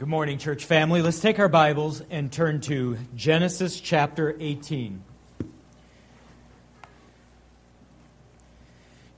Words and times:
Good 0.00 0.08
morning, 0.08 0.38
church 0.38 0.64
family. 0.64 1.02
Let's 1.02 1.20
take 1.20 1.38
our 1.38 1.50
Bibles 1.50 2.00
and 2.08 2.32
turn 2.32 2.62
to 2.62 2.96
Genesis 3.14 3.78
chapter 3.78 4.34
18. 4.40 5.04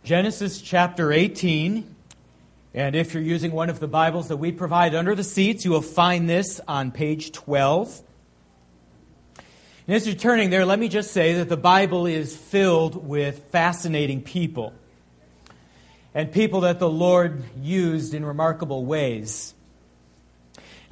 Genesis 0.02 0.60
chapter 0.60 1.12
18. 1.12 1.94
And 2.74 2.96
if 2.96 3.14
you're 3.14 3.22
using 3.22 3.52
one 3.52 3.70
of 3.70 3.78
the 3.78 3.86
Bibles 3.86 4.26
that 4.26 4.38
we 4.38 4.50
provide 4.50 4.96
under 4.96 5.14
the 5.14 5.22
seats, 5.22 5.64
you 5.64 5.70
will 5.70 5.82
find 5.82 6.28
this 6.28 6.60
on 6.66 6.90
page 6.90 7.30
12. 7.30 8.02
And 9.86 9.94
as 9.94 10.04
you're 10.04 10.16
turning 10.16 10.50
there, 10.50 10.66
let 10.66 10.80
me 10.80 10.88
just 10.88 11.12
say 11.12 11.34
that 11.34 11.48
the 11.48 11.56
Bible 11.56 12.06
is 12.06 12.36
filled 12.36 13.06
with 13.06 13.38
fascinating 13.52 14.20
people 14.20 14.72
and 16.12 16.32
people 16.32 16.62
that 16.62 16.80
the 16.80 16.90
Lord 16.90 17.44
used 17.60 18.14
in 18.14 18.24
remarkable 18.24 18.84
ways. 18.84 19.54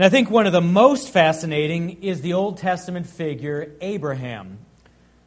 And 0.00 0.06
I 0.06 0.08
think 0.08 0.30
one 0.30 0.46
of 0.46 0.54
the 0.54 0.62
most 0.62 1.10
fascinating 1.10 2.02
is 2.02 2.22
the 2.22 2.32
Old 2.32 2.56
Testament 2.56 3.06
figure 3.06 3.72
Abraham, 3.82 4.56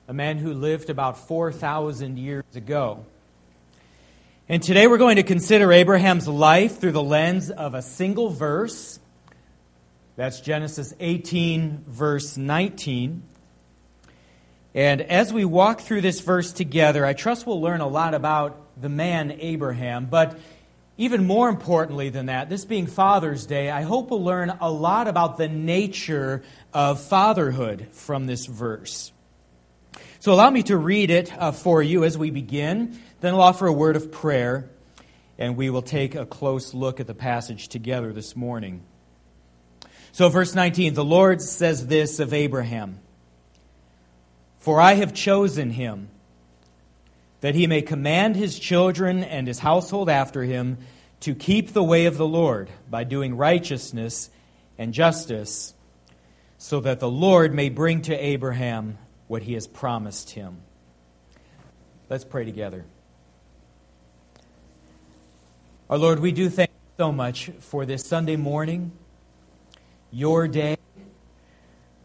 a 0.07 0.15
man 0.15 0.39
who 0.39 0.51
lived 0.51 0.89
about 0.89 1.27
4,000 1.27 2.17
years 2.17 2.43
ago. 2.55 3.05
And 4.49 4.63
today 4.63 4.87
we're 4.87 4.97
going 4.97 5.17
to 5.17 5.23
consider 5.23 5.71
Abraham's 5.71 6.27
life 6.27 6.79
through 6.79 6.93
the 6.93 7.03
lens 7.03 7.51
of 7.51 7.75
a 7.75 7.83
single 7.83 8.31
verse. 8.31 8.99
That's 10.15 10.41
Genesis 10.41 10.91
18, 10.99 11.83
verse 11.87 12.35
19. 12.35 13.21
And 14.73 15.01
as 15.01 15.31
we 15.31 15.45
walk 15.45 15.81
through 15.81 16.01
this 16.01 16.19
verse 16.21 16.51
together, 16.51 17.05
I 17.05 17.13
trust 17.13 17.45
we'll 17.45 17.61
learn 17.61 17.81
a 17.81 17.87
lot 17.87 18.15
about 18.15 18.59
the 18.81 18.89
man 18.89 19.37
Abraham, 19.39 20.07
but 20.07 20.35
even 20.97 21.25
more 21.25 21.49
importantly 21.49 22.09
than 22.09 22.27
that, 22.27 22.49
this 22.49 22.65
being 22.65 22.85
Father's 22.85 23.45
Day, 23.45 23.71
I 23.71 23.81
hope 23.81 24.11
we'll 24.11 24.23
learn 24.23 24.51
a 24.61 24.71
lot 24.71 25.07
about 25.07 25.37
the 25.37 25.47
nature 25.47 26.43
of 26.71 27.01
fatherhood 27.01 27.87
from 27.93 28.27
this 28.27 28.45
verse. 28.45 29.11
So 30.19 30.33
allow 30.33 30.49
me 30.49 30.63
to 30.63 30.77
read 30.77 31.09
it 31.09 31.35
uh, 31.37 31.51
for 31.51 31.81
you 31.81 32.03
as 32.03 32.17
we 32.17 32.29
begin. 32.29 32.99
Then 33.21 33.33
I'll 33.33 33.41
offer 33.41 33.67
a 33.67 33.73
word 33.73 33.95
of 33.95 34.11
prayer, 34.11 34.69
and 35.37 35.57
we 35.57 35.69
will 35.69 35.81
take 35.81 36.15
a 36.15 36.25
close 36.25 36.73
look 36.73 36.99
at 36.99 37.07
the 37.07 37.15
passage 37.15 37.69
together 37.69 38.13
this 38.13 38.35
morning. 38.35 38.83
So, 40.11 40.29
verse 40.29 40.53
19 40.53 40.93
the 40.93 41.03
Lord 41.03 41.41
says 41.41 41.87
this 41.87 42.19
of 42.19 42.33
Abraham 42.33 42.99
For 44.59 44.79
I 44.79 44.93
have 44.93 45.13
chosen 45.13 45.71
him 45.71 46.09
that 47.43 47.55
he 47.55 47.67
may 47.67 47.81
command 47.81 48.37
his 48.37 48.57
children 48.57 49.21
and 49.21 49.47
his 49.47 49.59
household 49.59 50.09
after 50.09 50.43
him 50.43 50.77
to 51.19 51.35
keep 51.35 51.73
the 51.73 51.83
way 51.83 52.05
of 52.05 52.15
the 52.15 52.25
Lord 52.25 52.69
by 52.89 53.03
doing 53.03 53.35
righteousness 53.35 54.29
and 54.77 54.93
justice, 54.93 55.73
so 56.57 56.79
that 56.79 57.01
the 57.01 57.09
Lord 57.09 57.53
may 57.53 57.67
bring 57.67 58.01
to 58.03 58.15
Abraham 58.15 58.97
what 59.27 59.43
he 59.43 59.55
has 59.55 59.67
promised 59.67 60.29
him. 60.29 60.61
Let's 62.09 62.23
pray 62.23 62.45
together. 62.45 62.85
Our 65.89 65.97
Lord, 65.97 66.21
we 66.21 66.31
do 66.31 66.49
thank 66.49 66.69
you 66.69 67.03
so 67.03 67.11
much 67.11 67.51
for 67.59 67.85
this 67.85 68.05
Sunday 68.05 68.37
morning, 68.37 68.93
your 70.13 70.47
day, 70.47 70.77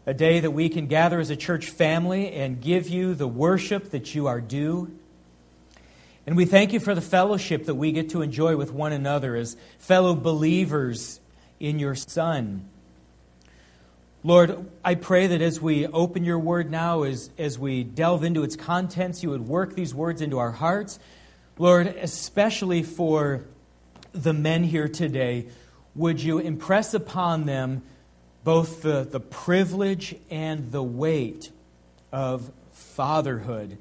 a 0.05 0.13
day 0.13 0.41
that 0.41 0.51
we 0.51 0.67
can 0.67 0.87
gather 0.87 1.17
as 1.17 1.29
a 1.29 1.37
church 1.37 1.69
family 1.69 2.33
and 2.33 2.59
give 2.59 2.89
you 2.89 3.15
the 3.15 3.27
worship 3.27 3.91
that 3.91 4.13
you 4.13 4.27
are 4.27 4.41
due. 4.41 4.99
And 6.25 6.35
we 6.37 6.45
thank 6.45 6.73
you 6.73 6.79
for 6.79 6.93
the 6.93 7.01
fellowship 7.01 7.65
that 7.65 7.75
we 7.75 7.91
get 7.91 8.09
to 8.11 8.21
enjoy 8.21 8.55
with 8.55 8.71
one 8.71 8.93
another 8.93 9.35
as 9.35 9.57
fellow 9.79 10.13
believers 10.15 11.19
in 11.59 11.79
your 11.79 11.95
Son. 11.95 12.69
Lord, 14.23 14.69
I 14.83 14.95
pray 14.95 15.27
that 15.27 15.41
as 15.41 15.61
we 15.61 15.87
open 15.87 16.25
your 16.25 16.39
word 16.39 16.69
now, 16.69 17.03
as, 17.03 17.29
as 17.37 17.57
we 17.57 17.83
delve 17.83 18.23
into 18.25 18.43
its 18.43 18.57
contents, 18.57 19.23
you 19.23 19.29
would 19.29 19.47
work 19.47 19.75
these 19.75 19.93
words 19.93 20.21
into 20.21 20.39
our 20.39 20.51
hearts. 20.51 20.99
Lord, 21.57 21.87
especially 21.87 22.83
for 22.83 23.45
the 24.11 24.33
men 24.33 24.63
here 24.63 24.89
today, 24.89 25.47
would 25.95 26.21
you 26.21 26.39
impress 26.39 26.93
upon 26.93 27.45
them 27.45 27.81
both 28.43 28.81
the, 28.81 29.07
the 29.09 29.19
privilege 29.19 30.15
and 30.29 30.71
the 30.71 30.83
weight 30.83 31.51
of 32.11 32.51
fatherhood? 32.71 33.77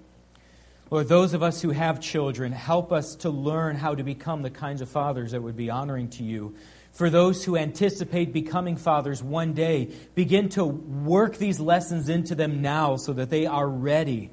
Lord, 0.91 1.09
those 1.09 1.35
of 1.35 1.43
us 1.43 1.61
who 1.61 1.71
have 1.71 2.01
children, 2.01 2.51
help 2.53 2.93
us 2.93 3.17
to 3.17 3.31
learn 3.31 3.77
how 3.77 3.95
to 3.95 4.03
become 4.03 4.43
the 4.43 4.51
kinds 4.51 4.81
of 4.81 4.89
fathers 4.89 5.33
that 5.33 5.43
would 5.43 5.57
be 5.57 5.69
honoring 5.69 6.09
to 6.11 6.23
you. 6.23 6.55
For 6.93 7.11
those 7.11 7.45
who 7.45 7.57
anticipate 7.57 8.33
becoming 8.33 8.77
fathers 8.77 9.23
one 9.23 9.53
day, 9.53 9.91
begin 10.15 10.49
to 10.51 10.65
work 10.65 11.37
these 11.37 11.61
lessons 11.61 12.09
into 12.09 12.35
them 12.35 12.63
now 12.63 12.97
so 12.97 13.13
that 13.13 13.29
they 13.29 13.47
are 13.47 13.69
ready 13.69 14.31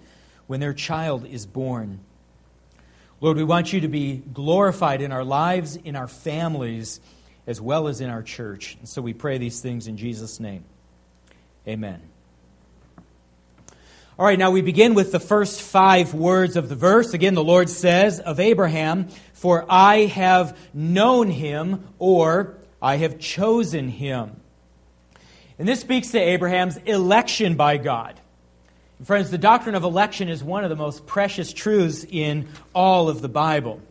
when 0.47 0.61
their 0.61 0.73
child 0.73 1.25
is 1.25 1.45
born. 1.45 1.99
Lord, 3.19 3.37
we 3.37 3.43
want 3.43 3.73
you 3.73 3.81
to 3.81 3.87
be 3.87 4.17
glorified 4.17 5.01
in 5.01 5.11
our 5.11 5.23
lives, 5.23 5.75
in 5.75 5.95
our 5.95 6.07
families, 6.07 7.01
as 7.47 7.59
well 7.59 7.87
as 7.87 7.99
in 7.99 8.09
our 8.09 8.23
church. 8.23 8.77
And 8.79 8.87
so 8.87 9.01
we 9.01 9.13
pray 9.13 9.37
these 9.37 9.61
things 9.61 9.87
in 9.87 9.97
Jesus' 9.97 10.39
name. 10.39 10.63
Amen. 11.67 12.14
All 14.17 14.25
right, 14.25 14.39
now 14.39 14.49
we 14.49 14.61
begin 14.61 14.93
with 14.93 15.11
the 15.11 15.19
first 15.19 15.61
five 15.61 16.13
words 16.13 16.55
of 16.55 16.69
the 16.69 16.75
verse. 16.75 17.13
Again, 17.13 17.33
the 17.33 17.43
Lord 17.43 17.69
says 17.69 18.21
of 18.21 18.39
Abraham, 18.39 19.09
For 19.33 19.65
I 19.67 20.05
have 20.05 20.57
known 20.73 21.29
him, 21.29 21.89
or 21.99 22.55
I 22.81 22.95
have 22.95 23.19
chosen 23.19 23.89
him. 23.89 24.39
And 25.59 25.67
this 25.67 25.81
speaks 25.81 26.11
to 26.11 26.17
Abraham's 26.17 26.77
election 26.77 27.55
by 27.55 27.75
God. 27.75 28.17
friends, 29.03 29.31
the 29.31 29.37
doctrine 29.37 29.75
of 29.75 29.83
election 29.83 30.29
is 30.29 30.41
one 30.41 30.63
of 30.63 30.69
the 30.69 30.77
most 30.77 31.05
precious 31.05 31.51
truths 31.51 32.05
in 32.09 32.47
all 32.73 33.09
of 33.09 33.21
the 33.21 33.27
Bible. 33.27 33.81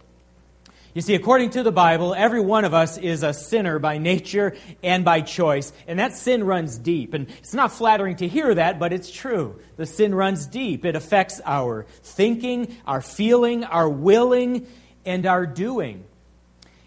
You 0.95 1.03
see, 1.03 1.17
according 1.17 1.51
to 1.51 1.65
the 1.65 1.73
Bible, 1.73 2.15
every 2.15 2.41
one 2.41 2.65
of 2.65 2.73
us 2.73 2.99
is 2.99 3.25
a 3.25 3.35
sinner 3.35 3.81
by 3.81 3.99
nature 3.99 4.55
and 4.81 5.05
by 5.05 5.23
choice, 5.23 5.73
and 5.89 5.99
that 5.99 6.15
sin 6.15 6.45
runs 6.45 6.79
deep. 6.79 7.15
And 7.15 7.29
it's 7.39 7.53
not 7.53 7.73
flattering 7.73 8.15
to 8.17 8.29
hear 8.29 8.55
that, 8.55 8.79
but 8.79 8.93
it's 8.93 9.11
true. 9.11 9.59
The 9.77 9.87
sin 9.87 10.15
runs 10.15 10.47
deep. 10.47 10.85
It 10.85 10.95
affects 10.95 11.41
our 11.45 11.87
thinking, 12.05 12.77
our 12.87 13.01
feeling, 13.01 13.65
our 13.65 13.89
willing, 13.89 14.69
and 15.05 15.27
our 15.27 15.47
doing. 15.47 16.05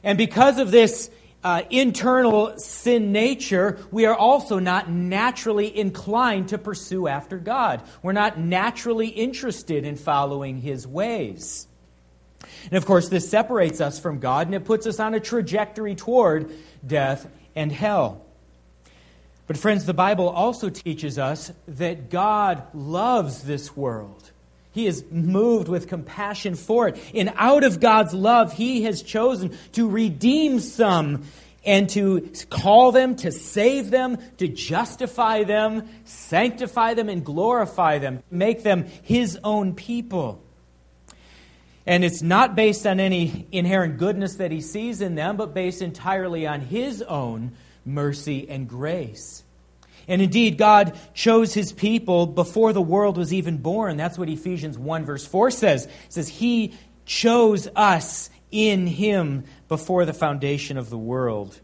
And 0.06 0.18
because 0.18 0.58
of 0.58 0.72
this 0.72 1.12
uh, 1.44 1.64
internal 1.70 2.58
sin 2.60 3.12
nature, 3.12 3.78
we 3.92 4.06
are 4.06 4.16
also 4.16 4.58
not 4.58 4.90
naturally 4.90 5.78
inclined 5.78 6.48
to 6.50 6.58
pursue 6.58 7.08
after 7.08 7.38
God. 7.38 7.84
We're 8.02 8.14
not 8.14 8.40
naturally 8.40 9.10
interested 9.10 9.84
in 9.84 9.98
following 9.98 10.62
His 10.62 10.88
ways. 10.88 11.68
And 12.66 12.74
of 12.74 12.86
course, 12.86 13.10
this 13.10 13.30
separates 13.30 13.82
us 13.82 14.00
from 14.00 14.20
God 14.20 14.48
and 14.48 14.56
it 14.56 14.66
puts 14.66 14.86
us 14.88 15.00
on 15.00 15.14
a 15.14 15.20
trajectory 15.20 15.96
toward 15.96 16.52
death 16.86 17.28
and 17.56 17.72
hell. 17.72 18.24
But, 19.48 19.58
friends, 19.58 19.86
the 19.86 19.94
Bible 19.94 20.28
also 20.28 20.70
teaches 20.70 21.18
us 21.18 21.54
that 21.70 22.10
God 22.10 22.64
loves 22.74 23.44
this 23.44 23.76
world. 23.78 24.32
He 24.74 24.86
is 24.86 25.06
moved 25.10 25.70
with 25.70 25.88
compassion 25.88 26.56
for 26.56 26.90
it. 26.90 27.02
And 27.16 27.34
out 27.36 27.64
of 27.64 27.80
God's 27.80 28.14
love, 28.14 28.54
He 28.54 28.84
has 28.84 29.02
chosen 29.02 29.58
to 29.72 29.90
redeem 29.90 30.60
some 30.60 31.24
and 31.66 31.90
to 31.90 32.30
call 32.50 32.92
them, 32.92 33.16
to 33.18 33.32
save 33.32 33.90
them, 33.90 34.18
to 34.38 34.48
justify 34.48 35.44
them, 35.44 35.88
sanctify 36.06 36.94
them, 36.94 37.10
and 37.10 37.26
glorify 37.26 38.00
them, 38.00 38.22
make 38.30 38.64
them 38.64 38.86
His 39.02 39.40
own 39.44 39.74
people. 39.74 40.44
And 41.88 42.04
it's 42.04 42.22
not 42.22 42.54
based 42.54 42.86
on 42.86 43.00
any 43.00 43.48
inherent 43.52 43.98
goodness 43.98 44.36
that 44.36 44.52
he 44.52 44.60
sees 44.60 45.00
in 45.00 45.16
them, 45.16 45.38
but 45.38 45.54
based 45.54 45.82
entirely 45.82 46.46
on 46.46 46.60
his 46.60 47.02
own 47.02 47.54
mercy 47.86 48.50
and 48.50 48.68
grace. 48.68 49.42
And 50.10 50.22
indeed, 50.22 50.58
God 50.58 50.98
chose 51.14 51.54
his 51.54 51.72
people 51.72 52.28
before 52.28 52.74
the 52.74 52.82
world 52.82 53.18
was 53.18 53.34
even 53.34 53.58
born. 53.58 53.96
That's 53.96 54.18
what 54.18 54.28
Ephesians 54.28 54.78
1, 54.78 55.06
verse 55.06 55.26
4 55.26 55.50
says. 55.50 55.86
It 55.86 55.92
says, 56.10 56.28
He 56.28 56.74
chose 57.06 57.70
us 57.74 58.30
in 58.52 58.86
him 58.88 59.46
before 59.70 60.06
the 60.06 60.14
foundation 60.14 60.78
of 60.78 60.90
the 60.90 60.98
world. 60.98 61.58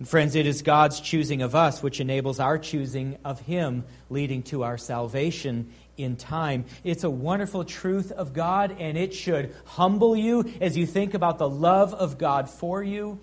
And 0.00 0.08
friends, 0.08 0.34
it 0.34 0.46
is 0.46 0.62
God's 0.62 1.00
choosing 1.00 1.42
of 1.42 1.54
us 1.54 1.82
which 1.82 2.00
enables 2.00 2.40
our 2.40 2.58
choosing 2.58 3.18
of 3.24 3.40
him, 3.40 3.84
leading 4.08 4.42
to 4.44 4.64
our 4.64 4.78
salvation 4.78 5.72
in 6.02 6.16
time. 6.16 6.64
It's 6.84 7.04
a 7.04 7.10
wonderful 7.10 7.64
truth 7.64 8.12
of 8.12 8.32
God, 8.32 8.76
and 8.78 8.96
it 8.96 9.14
should 9.14 9.54
humble 9.64 10.16
you 10.16 10.52
as 10.60 10.76
you 10.76 10.86
think 10.86 11.14
about 11.14 11.38
the 11.38 11.48
love 11.48 11.94
of 11.94 12.18
God 12.18 12.48
for 12.48 12.82
you, 12.82 13.18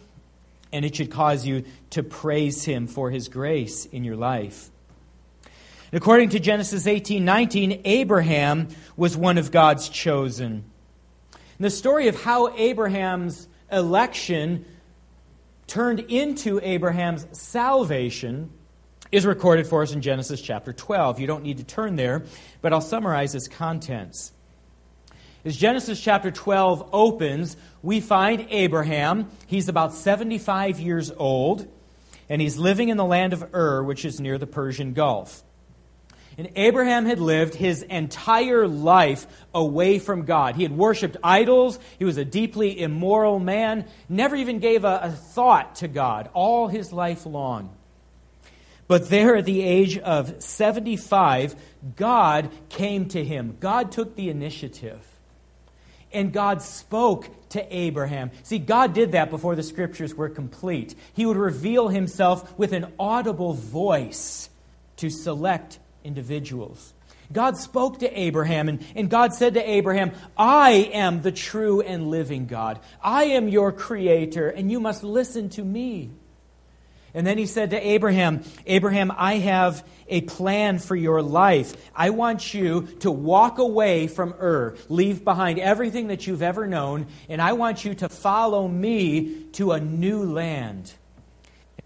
and 0.71 0.83
it 0.85 0.95
should 0.95 1.11
cause 1.11 1.45
you 1.45 1.65
to 1.91 2.03
praise 2.03 2.63
Him 2.63 2.87
for 2.87 3.11
His 3.11 3.27
grace 3.27 3.85
in 3.85 4.03
your 4.03 4.15
life. 4.15 4.69
According 5.93 6.29
to 6.29 6.39
Genesis 6.39 6.85
18 6.85 7.23
19, 7.23 7.81
Abraham 7.85 8.67
was 8.97 9.15
one 9.15 9.37
of 9.37 9.51
God's 9.51 9.87
chosen. 9.87 10.65
And 11.31 11.65
the 11.65 11.69
story 11.69 12.07
of 12.07 12.21
how 12.21 12.53
Abraham's 12.55 13.47
election 13.71 14.65
turned 15.65 15.99
into 15.99 16.59
Abraham's 16.61 17.25
salvation 17.31 18.51
is 19.11 19.25
recorded 19.25 19.67
for 19.67 19.81
us 19.81 19.93
in 19.93 20.01
Genesis 20.01 20.41
chapter 20.41 20.73
12. 20.73 21.19
You 21.19 21.27
don't 21.27 21.43
need 21.43 21.57
to 21.57 21.63
turn 21.63 21.95
there, 21.95 22.23
but 22.61 22.73
I'll 22.73 22.81
summarize 22.81 23.35
its 23.35 23.47
contents. 23.47 24.33
As 25.45 25.55
Genesis 25.55 26.01
chapter 26.01 26.29
12 26.29 26.89
opens, 26.91 27.55
we 27.81 28.01
find 28.01 28.47
Abraham. 28.49 29.29
He's 29.45 29.69
about 29.69 29.93
75 29.93 30.79
years 30.79 31.11
old, 31.15 31.67
and 32.27 32.41
he's 32.41 32.57
living 32.57 32.89
in 32.89 32.97
the 32.97 33.05
land 33.05 33.33
of 33.33 33.53
Ur, 33.53 33.83
which 33.83 34.03
is 34.03 34.19
near 34.19 34.37
the 34.37 34.47
Persian 34.47 34.93
Gulf. 34.93 35.43
And 36.37 36.51
Abraham 36.55 37.05
had 37.05 37.19
lived 37.19 37.55
his 37.55 37.81
entire 37.81 38.67
life 38.67 39.25
away 39.53 39.99
from 39.99 40.25
God. 40.25 40.55
He 40.55 40.63
had 40.63 40.71
worshiped 40.71 41.17
idols. 41.23 41.79
He 41.97 42.05
was 42.05 42.17
a 42.17 42.25
deeply 42.25 42.79
immoral 42.79 43.39
man, 43.39 43.85
never 44.09 44.35
even 44.35 44.59
gave 44.59 44.83
a, 44.83 44.99
a 45.03 45.11
thought 45.11 45.75
to 45.75 45.87
God 45.87 46.29
all 46.33 46.67
his 46.67 46.91
life 46.91 47.25
long. 47.25 47.76
But 48.87 49.09
there, 49.09 49.35
at 49.35 49.45
the 49.45 49.61
age 49.61 49.97
of 49.97 50.41
75, 50.41 51.55
God 51.95 52.49
came 52.69 53.09
to 53.09 53.23
him. 53.23 53.57
God 53.59 53.91
took 53.91 54.15
the 54.15 54.29
initiative. 54.29 55.05
And 56.13 56.31
God 56.31 56.61
spoke 56.61 57.29
to 57.49 57.75
Abraham. 57.75 58.31
See, 58.43 58.59
God 58.59 58.93
did 58.93 59.11
that 59.11 59.29
before 59.29 59.55
the 59.55 59.63
scriptures 59.63 60.15
were 60.15 60.29
complete. 60.29 60.95
He 61.13 61.25
would 61.25 61.37
reveal 61.37 61.89
himself 61.89 62.57
with 62.57 62.71
an 62.71 62.93
audible 62.97 63.53
voice 63.53 64.49
to 64.97 65.09
select 65.09 65.79
individuals. 66.05 66.93
God 67.31 67.57
spoke 67.57 67.99
to 67.99 68.19
Abraham, 68.19 68.69
and, 68.69 68.85
and 68.95 69.09
God 69.09 69.33
said 69.33 69.55
to 69.55 69.69
Abraham, 69.69 70.13
I 70.37 70.89
am 70.93 71.21
the 71.21 71.31
true 71.31 71.81
and 71.81 72.09
living 72.09 72.45
God. 72.45 72.79
I 73.01 73.25
am 73.25 73.49
your 73.49 73.73
creator, 73.73 74.49
and 74.49 74.71
you 74.71 74.79
must 74.79 75.03
listen 75.03 75.49
to 75.49 75.63
me. 75.63 76.11
And 77.13 77.25
then 77.25 77.37
he 77.37 77.45
said 77.45 77.71
to 77.71 77.87
Abraham, 77.87 78.43
Abraham, 78.65 79.11
I 79.15 79.35
have 79.35 79.85
a 80.07 80.21
plan 80.21 80.79
for 80.79 80.95
your 80.95 81.21
life. 81.21 81.75
I 81.95 82.11
want 82.11 82.53
you 82.53 82.83
to 82.99 83.11
walk 83.11 83.57
away 83.59 84.07
from 84.07 84.33
Ur, 84.39 84.75
leave 84.89 85.23
behind 85.23 85.59
everything 85.59 86.07
that 86.07 86.27
you've 86.27 86.41
ever 86.41 86.67
known, 86.67 87.07
and 87.27 87.41
I 87.41 87.53
want 87.53 87.85
you 87.85 87.95
to 87.95 88.09
follow 88.09 88.67
me 88.67 89.43
to 89.53 89.71
a 89.71 89.79
new 89.79 90.23
land. 90.23 90.93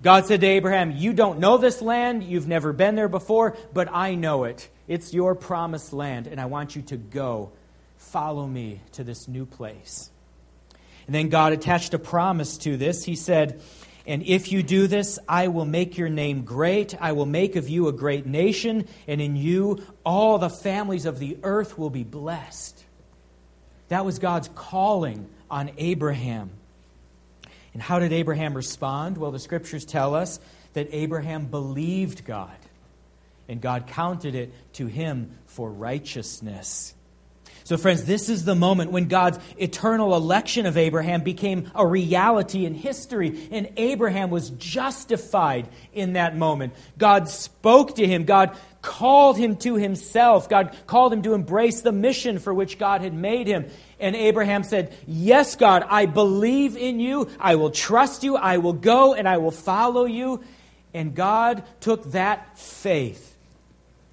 God 0.01 0.25
said 0.25 0.41
to 0.41 0.47
Abraham, 0.47 0.91
You 0.91 1.13
don't 1.13 1.39
know 1.39 1.57
this 1.57 1.81
land, 1.81 2.23
you've 2.23 2.47
never 2.47 2.73
been 2.73 2.95
there 2.95 3.09
before, 3.09 3.55
but 3.73 3.87
I 3.91 4.15
know 4.15 4.45
it. 4.45 4.67
It's 4.87 5.13
your 5.13 5.35
promised 5.35 5.93
land, 5.93 6.27
and 6.27 6.41
I 6.41 6.45
want 6.45 6.75
you 6.75 6.81
to 6.83 6.97
go. 6.97 7.51
Follow 7.97 8.47
me 8.47 8.81
to 8.93 9.03
this 9.03 9.27
new 9.27 9.45
place. 9.45 10.09
And 11.05 11.15
then 11.15 11.29
God 11.29 11.53
attached 11.53 11.93
a 11.93 11.99
promise 11.99 12.57
to 12.59 12.77
this. 12.77 13.03
He 13.03 13.15
said, 13.15 13.61
and 14.07 14.23
if 14.23 14.51
you 14.51 14.63
do 14.63 14.87
this, 14.87 15.19
I 15.27 15.47
will 15.49 15.65
make 15.65 15.97
your 15.97 16.09
name 16.09 16.43
great. 16.43 16.95
I 16.99 17.11
will 17.11 17.25
make 17.25 17.55
of 17.55 17.69
you 17.69 17.87
a 17.87 17.93
great 17.93 18.25
nation, 18.25 18.87
and 19.07 19.21
in 19.21 19.35
you 19.35 19.83
all 20.03 20.37
the 20.39 20.49
families 20.49 21.05
of 21.05 21.19
the 21.19 21.37
earth 21.43 21.77
will 21.77 21.89
be 21.89 22.03
blessed. 22.03 22.83
That 23.89 24.05
was 24.05 24.19
God's 24.19 24.49
calling 24.55 25.29
on 25.49 25.71
Abraham. 25.77 26.51
And 27.73 27.81
how 27.81 27.99
did 27.99 28.11
Abraham 28.11 28.53
respond? 28.53 29.17
Well, 29.17 29.31
the 29.31 29.39
scriptures 29.39 29.85
tell 29.85 30.15
us 30.15 30.39
that 30.73 30.89
Abraham 30.91 31.45
believed 31.45 32.25
God, 32.25 32.57
and 33.47 33.61
God 33.61 33.87
counted 33.87 34.33
it 34.33 34.53
to 34.73 34.87
him 34.87 35.37
for 35.45 35.69
righteousness. 35.69 36.93
So, 37.71 37.77
friends, 37.77 38.03
this 38.03 38.27
is 38.27 38.43
the 38.43 38.53
moment 38.53 38.91
when 38.91 39.07
God's 39.07 39.39
eternal 39.57 40.13
election 40.13 40.65
of 40.65 40.75
Abraham 40.75 41.21
became 41.21 41.71
a 41.73 41.87
reality 41.87 42.65
in 42.65 42.73
history, 42.73 43.47
and 43.49 43.69
Abraham 43.77 44.29
was 44.29 44.49
justified 44.49 45.69
in 45.93 46.11
that 46.13 46.35
moment. 46.35 46.73
God 46.97 47.29
spoke 47.29 47.95
to 47.95 48.05
him, 48.05 48.25
God 48.25 48.57
called 48.81 49.37
him 49.37 49.55
to 49.59 49.75
himself, 49.75 50.49
God 50.49 50.75
called 50.85 51.13
him 51.13 51.21
to 51.21 51.33
embrace 51.33 51.79
the 51.79 51.93
mission 51.93 52.39
for 52.39 52.53
which 52.53 52.77
God 52.77 52.99
had 52.99 53.13
made 53.13 53.47
him. 53.47 53.69
And 54.01 54.17
Abraham 54.17 54.63
said, 54.63 54.93
Yes, 55.07 55.55
God, 55.55 55.85
I 55.87 56.07
believe 56.07 56.75
in 56.75 56.99
you, 56.99 57.29
I 57.39 57.55
will 57.55 57.71
trust 57.71 58.25
you, 58.25 58.35
I 58.35 58.57
will 58.57 58.73
go, 58.73 59.13
and 59.13 59.29
I 59.29 59.37
will 59.37 59.49
follow 59.49 60.03
you. 60.03 60.43
And 60.93 61.15
God 61.15 61.63
took 61.79 62.11
that 62.11 62.59
faith, 62.59 63.37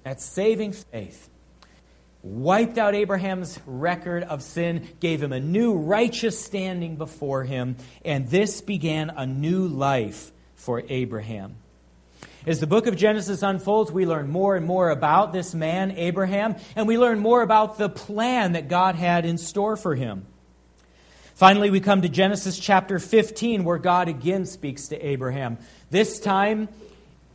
that 0.05 0.21
saving 0.21 0.71
faith, 0.71 1.29
wiped 2.21 2.77
out 2.77 2.95
Abraham's 2.95 3.59
record 3.65 4.23
of 4.23 4.43
sin, 4.43 4.87
gave 4.99 5.23
him 5.23 5.31
a 5.31 5.39
new 5.39 5.73
righteous 5.73 6.43
standing 6.43 6.95
before 6.97 7.43
him, 7.43 7.77
and 8.03 8.27
this 8.27 8.61
began 8.61 9.09
a 9.09 9.25
new 9.25 9.67
life 9.67 10.31
for 10.55 10.83
Abraham. 10.89 11.55
As 12.45 12.59
the 12.59 12.67
book 12.67 12.87
of 12.87 12.95
Genesis 12.95 13.43
unfolds, 13.43 13.91
we 13.91 14.05
learn 14.05 14.29
more 14.29 14.55
and 14.55 14.65
more 14.65 14.89
about 14.89 15.33
this 15.33 15.53
man, 15.53 15.91
Abraham, 15.91 16.55
and 16.75 16.87
we 16.87 16.97
learn 16.97 17.19
more 17.19 17.41
about 17.41 17.77
the 17.77 17.89
plan 17.89 18.53
that 18.53 18.69
God 18.69 18.95
had 18.95 19.25
in 19.25 19.37
store 19.37 19.75
for 19.75 19.95
him. 19.95 20.25
Finally, 21.35 21.69
we 21.69 21.79
come 21.79 22.01
to 22.01 22.09
Genesis 22.09 22.59
chapter 22.59 22.99
15, 22.99 23.63
where 23.63 23.77
God 23.77 24.09
again 24.09 24.45
speaks 24.45 24.89
to 24.89 25.05
Abraham. 25.05 25.57
This 25.89 26.19
time, 26.19 26.67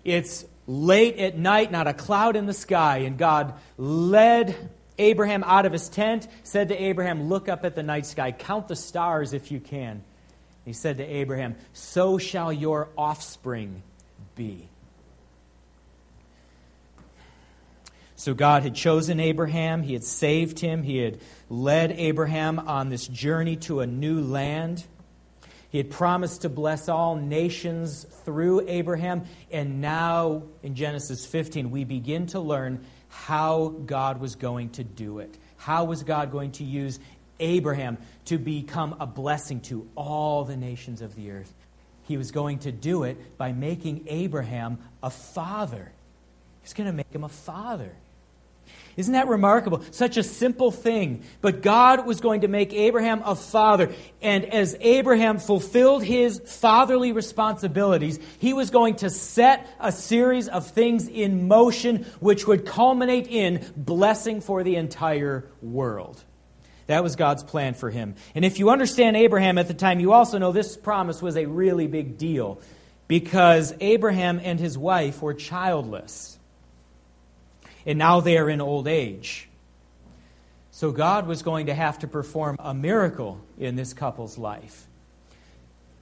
it's 0.05 0.45
late 0.67 1.19
at 1.19 1.39
night, 1.39 1.71
not 1.71 1.87
a 1.87 1.95
cloud 1.95 2.37
in 2.37 2.47
the 2.47 2.53
sky, 2.53 2.99
and 2.99 3.17
God 3.17 3.55
led 3.79 4.71
Abraham 4.99 5.43
out 5.45 5.67
of 5.67 5.73
his 5.73 5.89
tent, 5.89 6.29
said 6.43 6.69
to 6.69 6.83
Abraham, 6.83 7.29
Look 7.29 7.49
up 7.49 7.65
at 7.65 7.75
the 7.75 7.83
night 7.83 8.07
sky, 8.07 8.33
count 8.33 8.69
the 8.69 8.77
stars 8.77 9.33
if 9.33 9.51
you 9.51 9.61
can. 9.61 10.03
He 10.65 10.73
said 10.73 10.99
to 10.99 11.05
Abraham, 11.05 11.57
So 11.73 12.19
shall 12.19 12.53
your 12.53 12.89
offspring 12.97 13.83
be. 14.37 14.69
So 18.17 18.33
God 18.33 18.63
had 18.63 18.75
chosen 18.75 19.21
Abraham, 19.21 19.83
He 19.83 19.93
had 19.93 20.05
saved 20.05 20.61
him, 20.61 20.83
He 20.83 20.99
had 20.99 21.19
led 21.51 21.93
Abraham 21.93 22.59
on 22.59 22.89
this 22.89 23.07
journey 23.07 23.57
to 23.57 23.81
a 23.81 23.87
new 23.87 24.21
land. 24.21 24.85
He 25.75 25.79
had 25.79 25.91
promised 25.91 26.43
to 26.43 26.49
bless 26.49 26.89
all 26.89 27.17
nations 27.17 28.05
through 28.25 28.69
Abraham. 28.69 29.25
And 29.51 29.81
now 29.81 30.45
in 30.63 30.77
Genesis 30.77 31.27
15, 31.27 31.73
we 31.73 31.83
begin 31.83 32.27
to 32.29 32.39
learn 32.39 32.85
how 33.15 33.69
God 33.87 34.21
was 34.21 34.35
going 34.35 34.71
to 34.71 34.83
do 34.83 35.21
it. 35.21 35.39
How 35.57 35.85
was 35.85 36.03
God 36.03 36.33
going 36.33 36.51
to 36.53 36.65
use 36.65 36.99
Abraham 37.39 37.97
to 38.27 38.39
become 38.39 38.97
a 38.99 39.07
blessing 39.07 39.61
to 39.63 39.89
all 39.95 40.45
the 40.45 40.57
nations 40.57 41.01
of 41.01 41.15
the 41.15 41.31
earth? 41.31 41.55
He 42.03 42.17
was 42.17 42.33
going 42.33 42.59
to 42.61 42.73
do 42.73 43.05
it 43.05 43.39
by 43.39 43.53
making 43.53 44.07
Abraham 44.09 44.79
a 45.03 45.11
father. 45.11 45.93
He's 46.63 46.75
going 46.75 46.89
to 46.89 46.93
make 46.93 47.13
him 47.13 47.25
a 47.25 47.29
father. 47.29 47.93
Isn't 48.97 49.15
that 49.15 49.29
remarkable? 49.29 49.83
Such 49.91 50.17
a 50.17 50.23
simple 50.23 50.71
thing. 50.71 51.23
But 51.41 51.63
God 51.63 52.07
was 52.07 52.21
going 52.21 52.43
to 52.43 52.49
make 52.49 52.73
Abraham 52.73 53.23
a 53.25 53.35
father. 53.35 53.93
And 54.23 54.45
as 54.45 54.77
Abraham 54.81 55.39
fulfilled 55.39 56.05
his 56.05 56.41
fatherly 56.45 57.13
responsibilities, 57.13 58.19
he 58.39 58.53
was 58.53 58.71
going 58.71 58.97
to 58.97 59.11
set 59.11 59.67
a 59.81 59.91
series 59.91 60.49
of 60.49 60.67
things 60.71 61.09
in 61.09 61.49
motion 61.49 62.05
which 62.21 62.47
would 62.47 62.67
culminate 62.67 63.27
in 63.27 63.65
blessing 63.77 64.41
for 64.41 64.63
the 64.63 64.77
entire 64.77 65.49
world. 65.61 66.23
That 66.87 67.03
was 67.03 67.17
God's 67.17 67.43
plan 67.43 67.75
for 67.75 67.91
him. 67.91 68.15
And 68.35 68.45
if 68.45 68.59
you 68.59 68.71
understand 68.71 69.17
Abraham 69.17 69.59
at 69.59 69.69
the 69.69 69.75
time, 69.75 70.01
you 70.01 70.13
also 70.13 70.39
know 70.39 70.53
this 70.53 70.77
promise 70.77 71.23
was 71.23 71.37
a 71.37 71.47
really 71.47 71.87
big 71.87 72.19
deal 72.19 72.61
because 73.09 73.75
Abraham 73.81 74.41
and 74.43 74.61
his 74.61 74.77
wife 74.77 75.23
were 75.23 75.35
childless 75.35 76.34
and 77.87 77.99
now 77.99 78.21
they 78.21 78.39
are 78.39 78.49
in 78.49 78.61
old 78.61 78.89
age. 78.89 79.49
So 80.71 80.91
God 80.91 81.27
was 81.27 81.43
going 81.43 81.67
to 81.67 81.75
have 81.75 82.01
to 82.01 82.09
perform 82.09 82.57
a 82.59 82.75
miracle 82.75 83.41
in 83.59 83.77
this 83.77 83.93
couple's 83.93 84.37
life. 84.37 84.89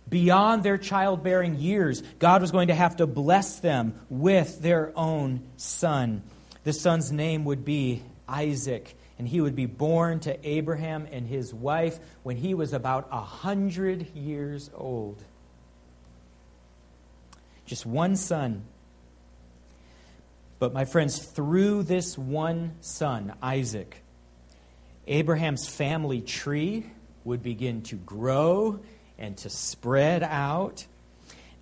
Beyond 0.08 0.62
their 0.62 0.78
childbearing 0.78 1.56
years, 1.56 2.02
God 2.18 2.40
was 2.40 2.50
going 2.50 2.68
to 2.68 2.74
have 2.74 2.96
to 2.96 3.06
bless 3.06 3.60
them 3.60 3.94
with 4.08 4.60
their 4.60 4.92
own 4.96 5.42
son. 5.56 6.22
The 6.64 6.72
son's 6.72 7.12
name 7.12 7.44
would 7.44 7.64
be 7.64 8.02
Isaac, 8.28 8.94
and 9.18 9.28
he 9.28 9.40
would 9.40 9.56
be 9.56 9.66
born 9.66 10.20
to 10.20 10.48
Abraham 10.48 11.06
and 11.10 11.26
his 11.26 11.52
wife 11.52 11.98
when 12.22 12.36
he 12.36 12.54
was 12.54 12.72
about 12.72 13.08
a 13.10 13.20
hundred 13.20 14.14
years 14.14 14.70
old. 14.74 15.22
Just 17.66 17.86
one 17.86 18.16
son. 18.16 18.64
But, 20.62 20.72
my 20.72 20.84
friends, 20.84 21.18
through 21.18 21.82
this 21.82 22.16
one 22.16 22.76
son, 22.82 23.32
Isaac, 23.42 24.00
Abraham's 25.08 25.66
family 25.66 26.20
tree 26.20 26.86
would 27.24 27.42
begin 27.42 27.82
to 27.82 27.96
grow 27.96 28.78
and 29.18 29.36
to 29.38 29.50
spread 29.50 30.22
out. 30.22 30.86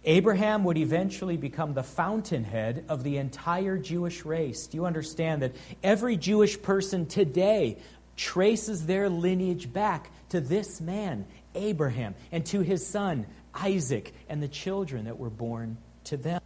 Abraham 0.04 0.64
would 0.64 0.76
eventually 0.76 1.38
become 1.38 1.72
the 1.72 1.82
fountainhead 1.82 2.84
of 2.90 3.02
the 3.02 3.16
entire 3.16 3.78
Jewish 3.78 4.26
race. 4.26 4.66
Do 4.66 4.76
you 4.76 4.84
understand 4.84 5.40
that 5.40 5.56
every 5.82 6.18
Jewish 6.18 6.60
person 6.60 7.06
today 7.06 7.78
traces 8.18 8.84
their 8.84 9.08
lineage 9.08 9.72
back 9.72 10.10
to 10.28 10.42
this 10.42 10.78
man, 10.78 11.24
Abraham 11.54 12.14
and 12.32 12.44
to 12.44 12.60
his 12.60 12.86
son 12.86 13.24
Isaac 13.54 14.12
and 14.28 14.42
the 14.42 14.48
children 14.48 15.06
that 15.06 15.18
were 15.18 15.30
born 15.30 15.78
to 16.04 16.18
them. 16.18 16.42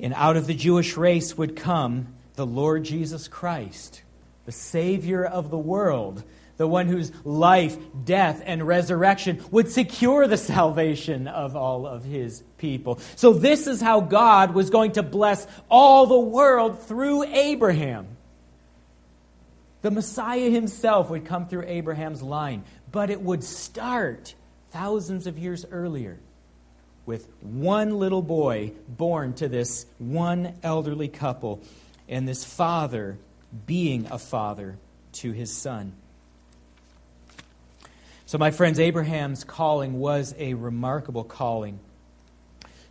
And 0.00 0.14
out 0.14 0.36
of 0.36 0.46
the 0.46 0.54
Jewish 0.54 0.96
race 0.96 1.36
would 1.36 1.56
come 1.56 2.14
the 2.34 2.46
Lord 2.46 2.84
Jesus 2.84 3.26
Christ, 3.26 4.02
the 4.46 4.52
Savior 4.52 5.24
of 5.24 5.50
the 5.50 5.58
world, 5.58 6.22
the 6.56 6.68
one 6.68 6.86
whose 6.86 7.12
life, 7.24 7.76
death, 8.04 8.42
and 8.44 8.66
resurrection 8.66 9.42
would 9.50 9.70
secure 9.70 10.26
the 10.26 10.36
salvation 10.36 11.26
of 11.26 11.56
all 11.56 11.86
of 11.86 12.04
his 12.04 12.42
people. 12.58 12.98
So, 13.16 13.32
this 13.32 13.66
is 13.66 13.80
how 13.80 14.00
God 14.00 14.54
was 14.54 14.70
going 14.70 14.92
to 14.92 15.02
bless 15.02 15.46
all 15.68 16.06
the 16.06 16.18
world 16.18 16.82
through 16.82 17.24
Abraham. 17.24 18.06
The 19.82 19.90
Messiah 19.92 20.50
himself 20.50 21.10
would 21.10 21.24
come 21.24 21.46
through 21.46 21.64
Abraham's 21.66 22.22
line, 22.22 22.64
but 22.90 23.10
it 23.10 23.20
would 23.20 23.44
start 23.44 24.34
thousands 24.70 25.26
of 25.26 25.38
years 25.38 25.64
earlier 25.70 26.18
with 27.08 27.26
one 27.40 27.98
little 27.98 28.20
boy 28.20 28.70
born 28.86 29.32
to 29.32 29.48
this 29.48 29.86
one 29.96 30.52
elderly 30.62 31.08
couple 31.08 31.58
and 32.06 32.28
this 32.28 32.44
father 32.44 33.16
being 33.64 34.06
a 34.10 34.18
father 34.18 34.76
to 35.10 35.32
his 35.32 35.50
son. 35.50 35.94
So, 38.26 38.36
my 38.36 38.50
friends, 38.50 38.78
Abraham's 38.78 39.42
calling 39.42 39.98
was 39.98 40.34
a 40.38 40.52
remarkable 40.52 41.24
calling. 41.24 41.80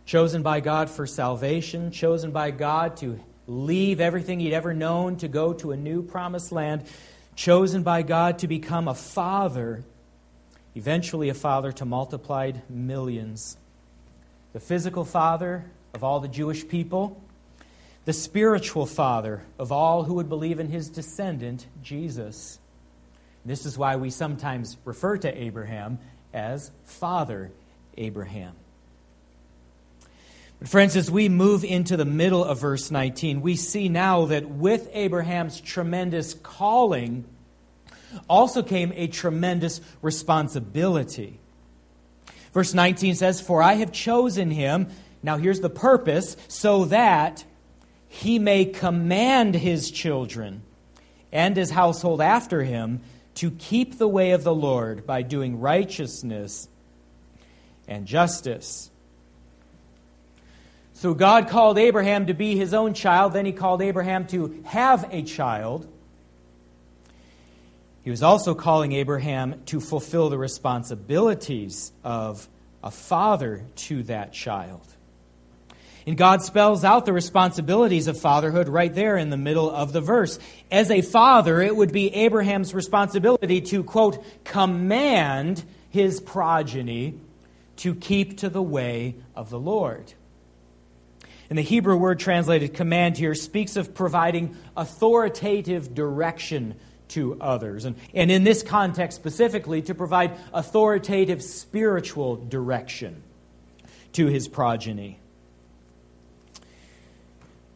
Chosen 0.04 0.42
by 0.42 0.58
God 0.58 0.90
for 0.90 1.06
salvation, 1.06 1.92
chosen 1.92 2.32
by 2.32 2.50
God 2.50 2.96
to 2.96 3.20
leave 3.46 4.00
everything 4.00 4.40
he'd 4.40 4.52
ever 4.52 4.74
known 4.74 5.14
to 5.18 5.28
go 5.28 5.52
to 5.52 5.70
a 5.70 5.76
new 5.76 6.02
promised 6.02 6.50
land, 6.50 6.82
chosen 7.36 7.84
by 7.84 8.02
God 8.02 8.40
to 8.40 8.48
become 8.48 8.88
a 8.88 8.94
father, 8.94 9.84
eventually 10.74 11.28
a 11.28 11.34
father 11.34 11.70
to 11.70 11.84
multiplied 11.84 12.62
millions 12.68 13.56
the 14.58 14.64
physical 14.64 15.04
father 15.04 15.64
of 15.94 16.02
all 16.02 16.18
the 16.18 16.26
Jewish 16.26 16.66
people, 16.66 17.22
the 18.06 18.12
spiritual 18.12 18.86
father 18.86 19.44
of 19.56 19.70
all 19.70 20.02
who 20.02 20.14
would 20.14 20.28
believe 20.28 20.58
in 20.58 20.68
his 20.68 20.88
descendant, 20.88 21.64
Jesus. 21.80 22.58
This 23.44 23.64
is 23.64 23.78
why 23.78 23.94
we 23.94 24.10
sometimes 24.10 24.76
refer 24.84 25.16
to 25.18 25.32
Abraham 25.32 26.00
as 26.34 26.72
Father 26.86 27.52
Abraham. 27.96 28.52
But 30.58 30.66
friends, 30.66 30.96
as 30.96 31.08
we 31.08 31.28
move 31.28 31.62
into 31.62 31.96
the 31.96 32.04
middle 32.04 32.44
of 32.44 32.60
verse 32.60 32.90
19, 32.90 33.42
we 33.42 33.54
see 33.54 33.88
now 33.88 34.24
that 34.24 34.50
with 34.50 34.90
Abraham's 34.92 35.60
tremendous 35.60 36.34
calling 36.34 37.26
also 38.28 38.64
came 38.64 38.92
a 38.96 39.06
tremendous 39.06 39.80
responsibility. 40.02 41.38
Verse 42.52 42.74
19 42.74 43.14
says, 43.14 43.40
For 43.40 43.62
I 43.62 43.74
have 43.74 43.92
chosen 43.92 44.50
him. 44.50 44.88
Now 45.22 45.36
here's 45.36 45.60
the 45.60 45.70
purpose 45.70 46.36
so 46.48 46.86
that 46.86 47.44
he 48.08 48.38
may 48.38 48.64
command 48.64 49.54
his 49.54 49.90
children 49.90 50.62
and 51.32 51.56
his 51.56 51.70
household 51.70 52.20
after 52.20 52.62
him 52.62 53.00
to 53.34 53.50
keep 53.50 53.98
the 53.98 54.08
way 54.08 54.32
of 54.32 54.44
the 54.44 54.54
Lord 54.54 55.06
by 55.06 55.22
doing 55.22 55.60
righteousness 55.60 56.68
and 57.86 58.06
justice. 58.06 58.90
So 60.94 61.14
God 61.14 61.48
called 61.48 61.78
Abraham 61.78 62.26
to 62.26 62.34
be 62.34 62.56
his 62.56 62.74
own 62.74 62.94
child, 62.94 63.32
then 63.32 63.46
he 63.46 63.52
called 63.52 63.82
Abraham 63.82 64.26
to 64.28 64.62
have 64.64 65.08
a 65.12 65.22
child. 65.22 65.86
He 68.08 68.10
was 68.10 68.22
also 68.22 68.54
calling 68.54 68.92
Abraham 68.92 69.64
to 69.66 69.80
fulfill 69.80 70.30
the 70.30 70.38
responsibilities 70.38 71.92
of 72.02 72.48
a 72.82 72.90
father 72.90 73.66
to 73.76 74.02
that 74.04 74.32
child. 74.32 74.86
And 76.06 76.16
God 76.16 76.40
spells 76.40 76.84
out 76.84 77.04
the 77.04 77.12
responsibilities 77.12 78.08
of 78.08 78.18
fatherhood 78.18 78.70
right 78.70 78.94
there 78.94 79.18
in 79.18 79.28
the 79.28 79.36
middle 79.36 79.70
of 79.70 79.92
the 79.92 80.00
verse. 80.00 80.38
As 80.70 80.90
a 80.90 81.02
father, 81.02 81.60
it 81.60 81.76
would 81.76 81.92
be 81.92 82.08
Abraham's 82.14 82.72
responsibility 82.72 83.60
to, 83.60 83.84
quote, 83.84 84.24
command 84.42 85.62
his 85.90 86.18
progeny 86.18 87.20
to 87.76 87.94
keep 87.94 88.38
to 88.38 88.48
the 88.48 88.62
way 88.62 89.16
of 89.36 89.50
the 89.50 89.60
Lord. 89.60 90.14
And 91.50 91.58
the 91.58 91.62
Hebrew 91.62 91.98
word 91.98 92.20
translated 92.20 92.72
command 92.72 93.18
here 93.18 93.34
speaks 93.34 93.76
of 93.76 93.94
providing 93.94 94.56
authoritative 94.78 95.94
direction 95.94 96.74
to 97.08 97.40
others. 97.40 97.84
And, 97.84 97.96
and 98.14 98.30
in 98.30 98.44
this 98.44 98.62
context 98.62 99.16
specifically, 99.16 99.82
to 99.82 99.94
provide 99.94 100.32
authoritative 100.52 101.42
spiritual 101.42 102.36
direction 102.36 103.22
to 104.12 104.26
his 104.26 104.48
progeny. 104.48 105.18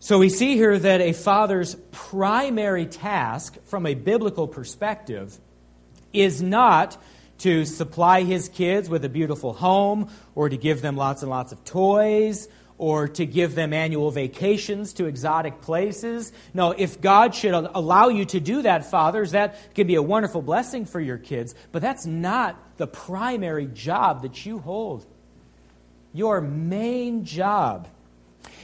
So 0.00 0.18
we 0.18 0.30
see 0.30 0.56
here 0.56 0.78
that 0.78 1.00
a 1.00 1.12
father's 1.12 1.76
primary 1.92 2.86
task, 2.86 3.56
from 3.66 3.86
a 3.86 3.94
biblical 3.94 4.48
perspective, 4.48 5.38
is 6.12 6.42
not 6.42 7.00
to 7.38 7.64
supply 7.64 8.22
his 8.22 8.48
kids 8.48 8.88
with 8.88 9.04
a 9.04 9.08
beautiful 9.08 9.52
home 9.52 10.10
or 10.34 10.48
to 10.48 10.56
give 10.56 10.82
them 10.82 10.96
lots 10.96 11.22
and 11.22 11.30
lots 11.30 11.52
of 11.52 11.64
toys 11.64 12.48
or 12.78 13.08
to 13.08 13.26
give 13.26 13.54
them 13.54 13.72
annual 13.72 14.10
vacations 14.10 14.92
to 14.94 15.06
exotic 15.06 15.60
places. 15.60 16.32
No, 16.54 16.72
if 16.72 17.00
God 17.00 17.34
should 17.34 17.54
allow 17.54 18.08
you 18.08 18.24
to 18.26 18.40
do 18.40 18.62
that, 18.62 18.90
fathers, 18.90 19.32
that 19.32 19.74
can 19.74 19.86
be 19.86 19.94
a 19.94 20.02
wonderful 20.02 20.42
blessing 20.42 20.84
for 20.84 21.00
your 21.00 21.18
kids, 21.18 21.54
but 21.70 21.82
that's 21.82 22.06
not 22.06 22.58
the 22.76 22.86
primary 22.86 23.66
job 23.66 24.22
that 24.22 24.44
you 24.44 24.58
hold. 24.58 25.06
Your 26.12 26.40
main 26.40 27.24
job 27.24 27.88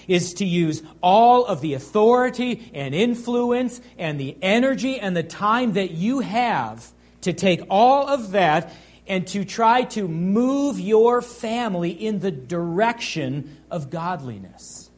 is 0.06 0.34
to 0.34 0.44
use 0.44 0.82
all 1.02 1.44
of 1.44 1.60
the 1.60 1.74
authority 1.74 2.70
and 2.74 2.94
influence 2.94 3.80
and 3.98 4.18
the 4.18 4.36
energy 4.42 4.98
and 4.98 5.16
the 5.16 5.22
time 5.22 5.74
that 5.74 5.90
you 5.90 6.20
have 6.20 6.90
to 7.20 7.32
take 7.32 7.60
all 7.68 8.08
of 8.08 8.32
that 8.32 8.72
and 9.08 9.26
to 9.28 9.44
try 9.44 9.82
to 9.82 10.06
move 10.06 10.78
your 10.78 11.22
family 11.22 11.90
in 11.90 12.20
the 12.20 12.30
direction 12.30 13.56
of 13.70 13.90
godliness. 13.90 14.90